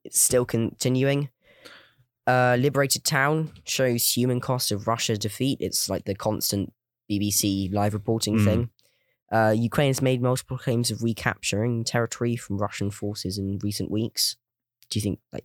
[0.04, 1.30] it's still continuing.
[2.26, 5.58] Uh, Liberated Town shows human cost of Russia defeat.
[5.62, 6.74] It's like the constant
[7.12, 8.46] BBC live reporting Mm.
[8.46, 8.70] thing.
[9.32, 14.38] Uh, Ukraine has made multiple claims of recapturing territory from Russian forces in recent weeks.
[14.90, 15.44] Do you think like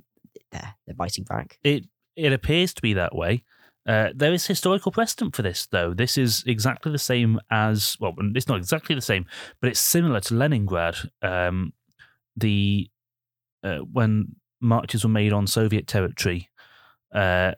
[0.52, 1.58] they're they're biting back?
[1.64, 3.44] It it appears to be that way.
[3.86, 5.94] Uh, there is historical precedent for this, though.
[5.94, 8.14] This is exactly the same as well.
[8.34, 9.24] It's not exactly the same,
[9.60, 10.96] but it's similar to Leningrad.
[11.22, 11.72] Um,
[12.36, 12.90] the
[13.64, 16.48] uh, when marches were made on Soviet territory.
[17.12, 17.52] Uh,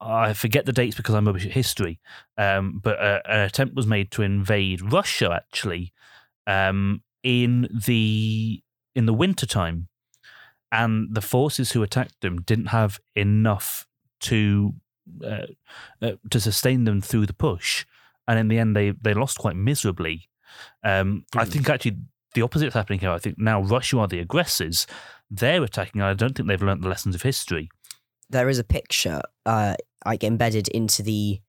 [0.00, 2.00] I forget the dates because I'm rubbish at history.
[2.36, 5.92] Um, but uh, an attempt was made to invade Russia actually
[6.46, 8.62] um, in the
[8.94, 9.88] in the winter time,
[10.70, 13.86] and the forces who attacked them didn't have enough
[14.20, 14.74] to
[15.24, 15.46] uh,
[16.02, 17.84] uh, to sustain them through the push,
[18.26, 20.28] and in the end they they lost quite miserably.
[20.84, 21.50] Um, I Hmm.
[21.50, 21.98] think actually
[22.34, 23.10] the opposite is happening here.
[23.10, 24.86] I think now Russia are the aggressors;
[25.30, 26.02] they're attacking.
[26.02, 27.68] I don't think they've learned the lessons of history.
[28.30, 29.74] There is a picture, uh,
[30.04, 31.40] like embedded into the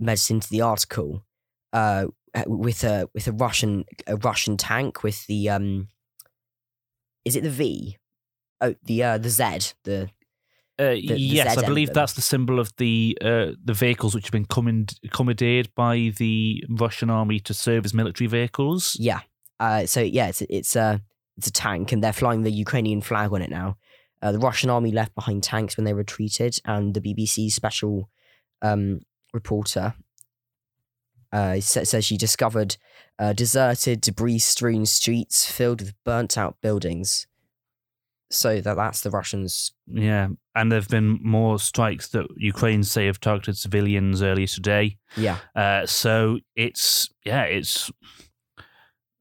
[0.00, 1.24] embedded into the article,
[1.72, 2.06] uh,
[2.46, 5.88] with a with a Russian a Russian tank with the um,
[7.24, 7.96] is it the V?
[8.60, 10.10] Oh, the uh, the Z, the
[10.78, 11.94] Uh, the yes, Z I believe emblem.
[12.02, 16.62] that's the symbol of the uh, the vehicles which have been command- commandeered by the
[16.68, 18.96] Russian army to serve as military vehicles.
[19.00, 19.20] Yeah.
[19.58, 20.98] Uh, so yeah, it's it's uh
[21.38, 23.76] it's a tank, and they're flying the Ukrainian flag on it now.
[24.26, 28.10] Uh, the Russian army left behind tanks when they retreated, and the BBC special
[28.60, 29.00] um,
[29.32, 29.94] reporter
[31.32, 32.76] uh, sa- says she discovered
[33.20, 37.28] uh, deserted, debris-strewn streets filled with burnt-out buildings.
[38.30, 39.72] So that that's the Russians.
[39.86, 44.98] Yeah, and there've been more strikes that Ukraine say have targeted civilians earlier today.
[45.16, 47.92] Yeah, Uh, so it's yeah, it's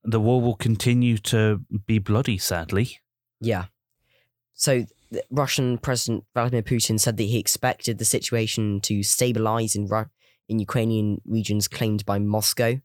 [0.03, 2.39] the war will continue to be bloody.
[2.39, 2.97] Sadly,
[3.39, 3.65] yeah.
[4.57, 4.85] So
[5.29, 10.09] Russian President Vladimir Putin said that he expected the situation to stabilize in Ru-
[10.47, 12.79] in Ukrainian regions claimed by Moscow,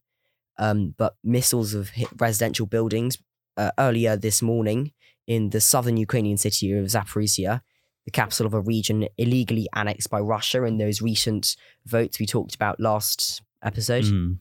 [0.57, 3.17] um, but missiles have hit residential buildings
[3.57, 4.91] uh, earlier this morning
[5.27, 7.61] in the southern Ukrainian city of Zaporizhia,
[8.05, 11.55] the capital of a region illegally annexed by Russia in those recent
[11.85, 14.05] votes we talked about last episode.
[14.05, 14.39] Mm.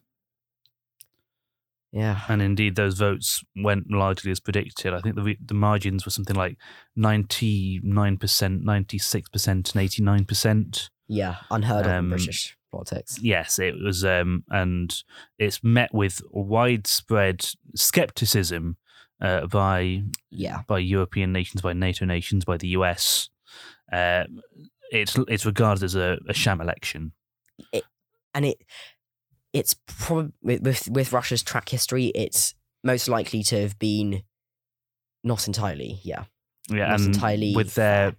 [1.93, 2.21] Yeah.
[2.29, 4.95] and indeed those votes went largely as predicted.
[4.95, 6.57] I think the the margins were something like
[6.95, 10.91] ninety nine percent, ninety six percent, and eighty nine percent.
[11.09, 11.37] Yeah.
[11.51, 13.19] Unheard of in Um, British politics.
[13.21, 14.95] Yes, it was, um, and
[15.39, 18.77] it's met with widespread skepticism
[19.21, 20.63] uh, by Yeah.
[20.69, 23.29] by European nations, by NATO nations, by the US.
[23.93, 24.25] Uh,
[24.93, 27.13] it's it's regarded as a, a sham election.
[28.35, 28.59] and it
[29.53, 34.23] it's probably with, with Russia's track history, it's most likely to have been
[35.23, 36.25] not entirely, yeah,
[36.69, 38.15] Yeah, not and entirely with their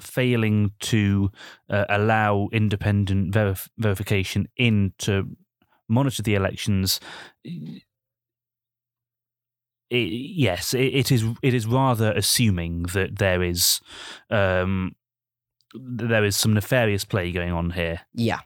[0.00, 1.30] failing to
[1.68, 5.36] uh, allow independent verif- verification in to
[5.88, 7.00] monitor the elections.
[7.46, 7.82] i
[9.90, 11.24] yes, it, it is.
[11.42, 13.80] It is rather assuming that there is,
[14.30, 14.94] um,
[15.74, 18.00] there is some nefarious play going on here.
[18.14, 18.40] yeah.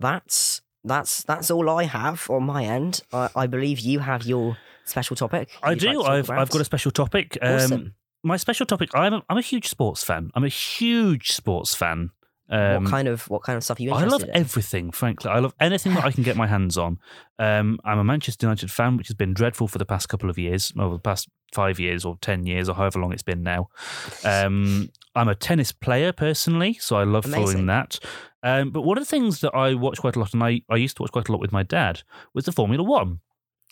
[0.00, 3.02] That's that's that's all I have on my end.
[3.12, 5.50] I, I believe you have your special topic.
[5.62, 6.02] I you'd like do.
[6.02, 7.38] to I've I've got a special topic.
[7.42, 7.94] Um, awesome.
[8.22, 8.90] my special topic.
[8.94, 10.30] I'm a, I'm a huge sports fan.
[10.34, 12.10] I'm a huge sports fan.
[12.52, 14.30] Um, what kind of what kind of stuff are you I love in?
[14.34, 15.30] everything, frankly.
[15.30, 16.98] I love anything that I can get my hands on.
[17.38, 20.36] Um, I'm a Manchester United fan, which has been dreadful for the past couple of
[20.36, 23.68] years, over the past five years or 10 years, or however long it's been now.
[24.24, 27.44] Um, I'm a tennis player personally, so I love Amazing.
[27.44, 27.98] following that.
[28.42, 30.76] Um, but one of the things that I watch quite a lot, and I, I
[30.76, 32.02] used to watch quite a lot with my dad,
[32.34, 33.20] was the Formula One.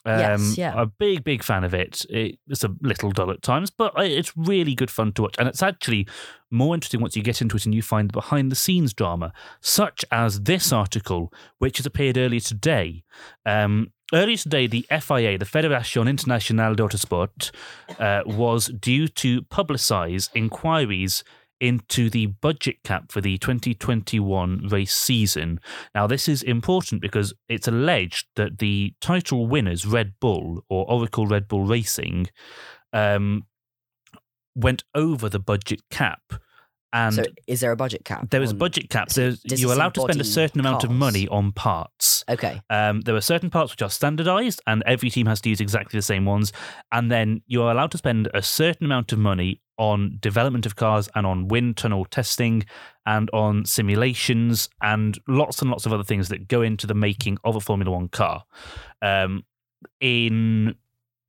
[0.05, 0.75] Um, Yes, yeah.
[0.81, 2.07] A big, big fan of it.
[2.09, 2.39] it.
[2.49, 5.35] It's a little dull at times, but I- it's really good fun to watch.
[5.39, 6.07] And it's actually
[6.51, 9.33] more interesting once you get into it and you find the behind the scenes drama,
[9.61, 13.03] such as this article, which has appeared earlier today.
[13.45, 17.51] Um, earlier today, the FIA, the Federación Internacional de Autosport,
[17.99, 21.25] uh, was due to publicise inquiries
[21.61, 25.61] into the budget cap for the 2021 race season.
[25.95, 31.27] Now, this is important because it's alleged that the title winners, Red Bull or Oracle
[31.27, 32.29] Red Bull Racing,
[32.93, 33.47] um,
[34.55, 36.21] went over the budget cap.
[36.93, 38.31] And so is there a budget cap?
[38.31, 39.11] there was a budget cap.
[39.11, 42.25] so you're allowed to spend a certain amount of money on parts.
[42.31, 42.63] Okay.
[42.71, 45.99] Um, there are certain parts which are standardized, and every team has to use exactly
[45.99, 46.51] the same ones.
[46.91, 50.77] And then you are allowed to spend a certain amount of money on development of
[50.77, 52.65] cars and on wind tunnel testing
[53.07, 57.39] and on simulations and lots and lots of other things that go into the making
[57.45, 58.45] of a Formula One car.
[59.01, 59.45] Um,
[60.01, 60.75] in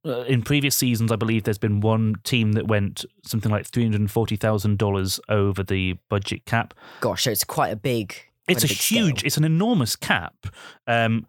[0.04, 3.84] uh, in previous seasons, I believe there's been one team that went something like three
[3.84, 8.14] hundred forty thousand dollars over the budget cap Gosh, so it's quite a big.
[8.48, 9.26] it's a, big huge scale.
[9.26, 10.46] it's an enormous cap
[10.86, 11.26] um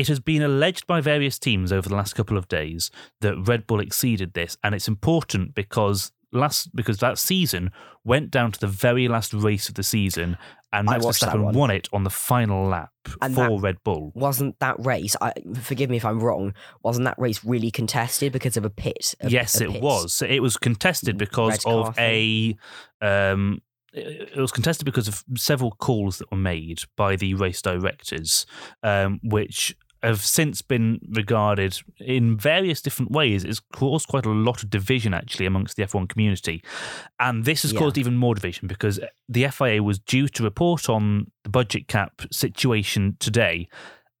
[0.00, 2.90] it has been alleged by various teams over the last couple of days
[3.20, 7.70] that Red Bull exceeded this, and it's important because last because that season
[8.02, 10.38] went down to the very last race of the season,
[10.72, 14.12] and Max Verstappen won it on the final lap And for Red Bull.
[14.14, 15.16] Wasn't that race?
[15.20, 16.54] I forgive me if I'm wrong.
[16.82, 19.14] Wasn't that race really contested because of a pit?
[19.20, 19.82] a- yes, a it pit?
[19.82, 20.14] was.
[20.14, 22.56] So It was contested because Red of a.
[23.02, 23.60] Um,
[23.92, 28.46] it it was contested because of several calls that were made by the race directors,
[28.82, 33.44] um, which have since been regarded in various different ways.
[33.44, 36.62] It's caused quite a lot of division actually amongst the F1 community.
[37.18, 37.80] And this has Yeah.
[37.80, 38.98] caused even more division because
[39.28, 43.68] the FIA was due to report on the budget cap situation today.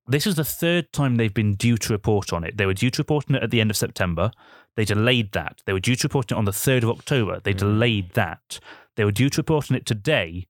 [0.06, 2.56] This is the third time they've been due to report on it.
[2.56, 4.32] They were due to report on it at the end of September.
[4.76, 5.62] They delayed that.
[5.66, 7.40] They were due to report on it on the 3rd of October.
[7.40, 7.58] They Mm.
[7.58, 8.58] delayed that.
[8.96, 10.46] They were due to report on it today,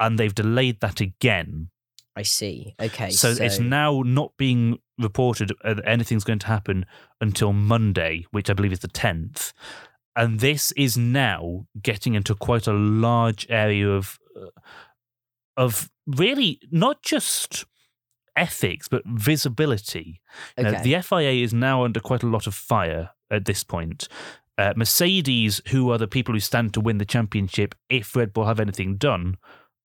[0.00, 1.68] and they've delayed that again.
[2.14, 2.74] I see.
[2.80, 3.10] Okay.
[3.10, 6.84] So, it's now not being reported that anything's going to happen
[7.20, 9.52] until Monday, which I believe is the 10th.
[10.14, 14.48] And this is now getting into quite a large area of uh,
[15.56, 17.64] of really not just
[18.36, 20.20] ethics, but visibility.
[20.58, 20.82] Okay.
[20.82, 24.08] the FIA is now under quite a lot of fire at this point.
[24.58, 28.44] Uh, Mercedes, who are the people who stand to win the championship if Red Bull
[28.44, 29.38] have anything done,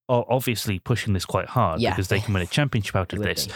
[0.08, 1.90] are obviously pushing this quite hard Yeah.
[1.90, 3.46] because they can win a championship out of this.
[3.46, 3.52] be.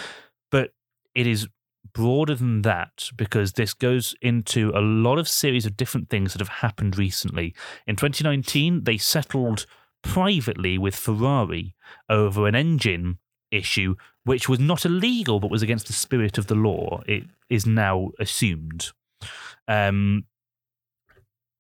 [0.51, 0.75] But
[1.15, 1.49] it is
[1.95, 6.41] broader than that because this goes into a lot of series of different things that
[6.41, 7.55] have happened recently.
[7.87, 9.67] In 2019, they settled
[10.03, 11.75] privately with Ferrari
[12.09, 13.19] over an engine
[13.51, 13.95] issue
[14.25, 17.03] which was not illegal but was against the spirit of the law.
[17.07, 18.91] It is now assumed.
[19.69, 20.25] Um,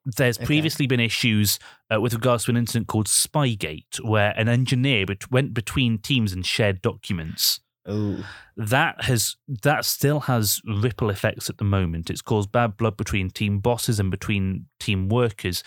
[0.05, 0.47] there's Okay.
[0.47, 1.59] previously been issues
[1.95, 6.33] uh, with regards to an incident called Spygate, where an engineer bet- went between teams
[6.33, 8.25] and shared documents Ooh.
[8.57, 12.11] that has that still has ripple effects at the moment.
[12.11, 15.63] It's caused bad blood between team bosses and between team workers,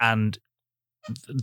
[0.00, 0.38] and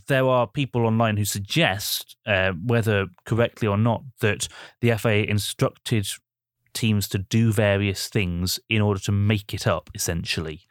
[0.08, 4.48] there are people online who suggest, uh, whether correctly or not, that
[4.82, 6.08] the FIA instructed
[6.76, 9.90] teams to do various things in order to make it up.
[9.96, 10.62] Essentially,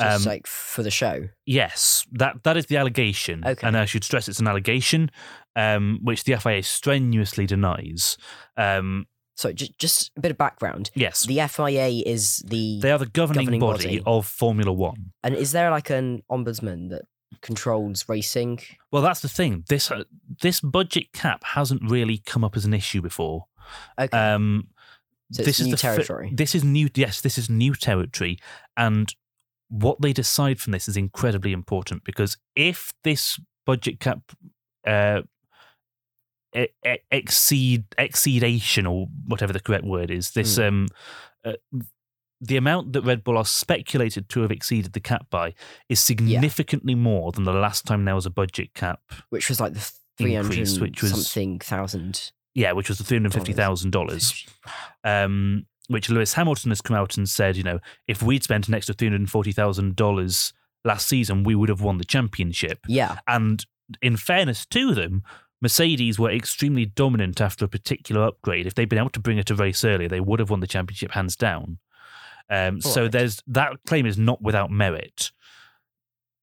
[0.00, 1.28] Just Um, like for the show.
[1.46, 3.66] Yes, that that is the allegation, Okay.
[3.66, 5.10] and I should stress it's an allegation,
[5.56, 8.16] um, which the FIA strenuously denies.
[8.56, 10.90] Um, So just just a bit of background.
[10.94, 14.02] yes, The FIA is the They are the governing, Governing body, body.
[14.06, 15.12] of Formula One.
[15.24, 17.02] and is there like an ombudsman that
[17.40, 18.58] controls racing?
[18.90, 19.64] Well, that's the thing.
[19.68, 20.04] This uh,
[20.42, 23.46] this budget cap hasn't really come up as an issue before.
[23.98, 24.16] Okay.
[24.16, 24.68] Um,
[25.32, 26.30] so this is new territory.
[26.34, 26.88] this is new.
[26.94, 28.38] Yes, this is new territory,
[28.76, 29.14] and
[29.68, 34.20] what they decide from this is incredibly important because if this budget cap
[34.86, 35.20] uh,
[37.10, 40.62] exceed exceedation or whatever the correct word is, this Hmm.
[40.62, 40.86] um.
[41.44, 41.52] Uh,
[42.40, 45.54] the amount that Red Bull are speculated to have exceeded the cap by
[45.88, 49.00] is significantly more than the last time there was a budget cap.
[49.30, 52.30] which was like the three hundred Increase, which was- something thousand.
[52.54, 54.46] Yeah, which was the three hundred fifty thousand dollars.
[55.04, 58.74] Um, which Lewis Hamilton has come out and said, you know, if we'd spent an
[58.74, 60.52] extra three hundred forty thousand dollars
[60.84, 62.80] last season, we would have won the championship.
[62.86, 63.64] Yeah, And
[64.02, 65.22] in fairness to them,
[65.60, 68.66] Mercedes were extremely dominant after a particular upgrade.
[68.66, 70.66] If they'd been able to bring it a race earlier, they would have won the
[70.66, 71.78] championship hands down.
[72.50, 75.32] Um, so there's that claim is not without merit.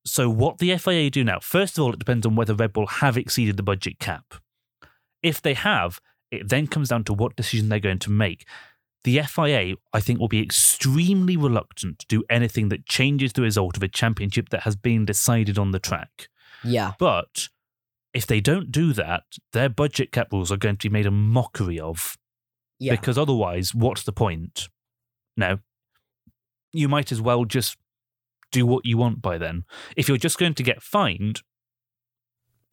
[0.06, 1.40] So what the FIA do now?
[1.40, 4.36] First of all, it depends on whether Red Bull have exceeded the budget cap.
[5.26, 6.00] If they have,
[6.32, 8.46] it then comes down to what decision they're going to make.
[9.04, 13.78] The FIA, I think, will be extremely reluctant to do anything that changes the result
[13.78, 16.28] of a championship that has been decided on the track.
[16.64, 17.50] yeah, But
[18.14, 21.12] if they don't do that, their budget cap rules are going to be made a
[21.12, 22.18] mockery of.
[22.80, 22.94] yeah.
[22.94, 24.70] Because otherwise, what's the point?
[25.38, 25.60] No.
[26.72, 27.78] You might as well just
[28.52, 29.66] do what you want by then.
[29.96, 31.42] If you're just going to get fined,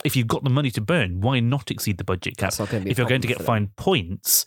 [0.05, 2.49] if you've got the money to burn, why not exceed the budget cap?
[2.49, 2.91] That's not going to be.
[2.91, 4.45] a If you're going to get fined points,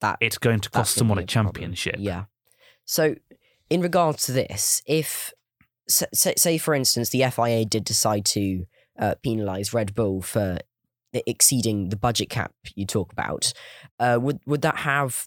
[0.00, 1.28] That- it's going to cost someone a problem.
[1.52, 1.96] championship.
[1.98, 2.24] Yeah.
[2.84, 3.14] So,
[3.68, 5.32] in regards to this, if
[5.88, 8.66] say, say for instance the FIA did decide to
[8.98, 10.58] uh, penalise Red Bull for
[11.12, 13.52] exceeding the budget cap you talk about,
[13.98, 15.26] uh, would would that have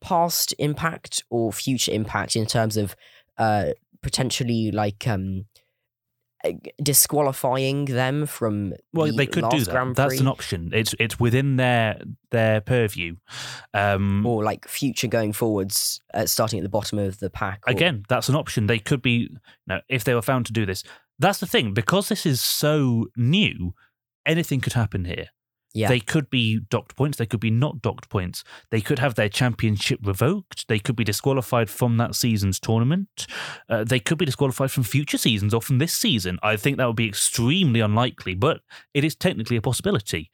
[0.00, 2.94] past impact or future impact in terms of
[3.36, 3.70] uh,
[4.02, 5.46] potentially like um,
[6.82, 9.70] disqualifying them from Well, the they could do that.
[9.70, 10.70] Grand That's an option.
[10.72, 13.16] It's it's within their their purview.
[13.74, 17.62] Um, or like future going forwards, uh, starting at the bottom of the pack.
[17.66, 18.66] or- Again, that's an option.
[18.66, 19.28] They could be,
[19.66, 20.82] no, if they were found to do this.
[21.18, 21.74] That's the thing.
[21.74, 23.74] Because this is so new,
[24.24, 25.28] anything could happen here.
[25.74, 25.88] Yeah.
[25.88, 27.18] They could be docked points.
[27.18, 28.42] They could be not docked points.
[28.70, 30.66] They could have their championship revoked.
[30.66, 33.26] They could be disqualified from that season's tournament.
[33.68, 36.38] Uh, they could be disqualified from future seasons or from this season.
[36.42, 38.62] I think that would be extremely unlikely, but
[38.94, 40.30] it is technically a possibility.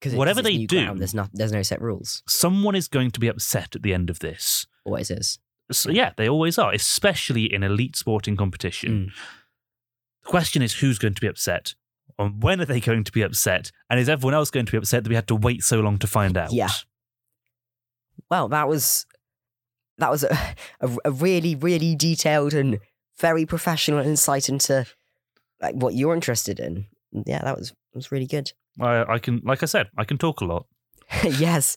[0.00, 2.22] 'Cause 'cause whatever they do- ground, there's not there's no set rules.
[2.28, 4.66] Someone is going to be upset at the end of this.
[4.84, 5.38] Always is.
[5.70, 9.08] So, yeah, they always are, especially in elite sporting competition.
[9.08, 9.12] Mm.
[10.24, 11.74] The question is who's going to be upset?
[12.18, 13.70] When are they going to be upset?
[13.88, 15.98] And is everyone else going to be upset that we had to wait so long
[15.98, 16.52] to find out?
[16.52, 16.70] Yeah.
[18.30, 19.06] Well, that was
[19.98, 20.36] that was a,
[20.80, 22.80] a, a really really detailed and
[23.18, 24.86] very professional insight into
[25.60, 26.86] like what you're interested in.
[27.12, 28.52] Yeah, that was was really good.
[28.80, 30.66] I, I can, like I said, I can talk a lot.
[31.24, 31.76] yes,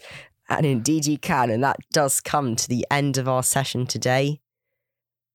[0.49, 4.39] and indeed you can, and that does come to the end of our session today.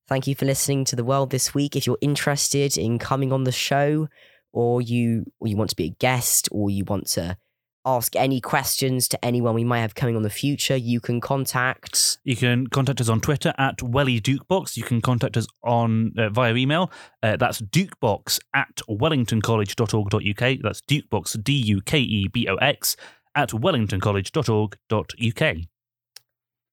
[0.08, 1.74] Thank you for listening to the world this week.
[1.74, 4.08] If you're interested in coming on the show,
[4.56, 7.36] or you or you want to be a guest, or you want to
[7.84, 12.16] ask any questions to anyone we might have coming on the future, you can contact.
[12.24, 14.78] You can contact us on Twitter at Welly DukeBox.
[14.78, 16.90] You can contact us on uh, via email.
[17.22, 20.58] Uh, that's dukebox at wellingtoncollege.org.uk.
[20.62, 22.96] That's dukebox, D U K E B O X,
[23.34, 25.56] at wellingtoncollege.org.uk.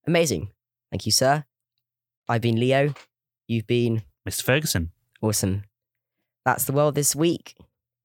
[0.06, 0.48] Amazing.
[0.90, 1.44] Thank you, sir.
[2.28, 2.94] I've been Leo.
[3.46, 4.42] You've been Mr.
[4.42, 4.90] Ferguson.
[5.20, 5.64] awesome.
[6.46, 7.54] That's the world this week.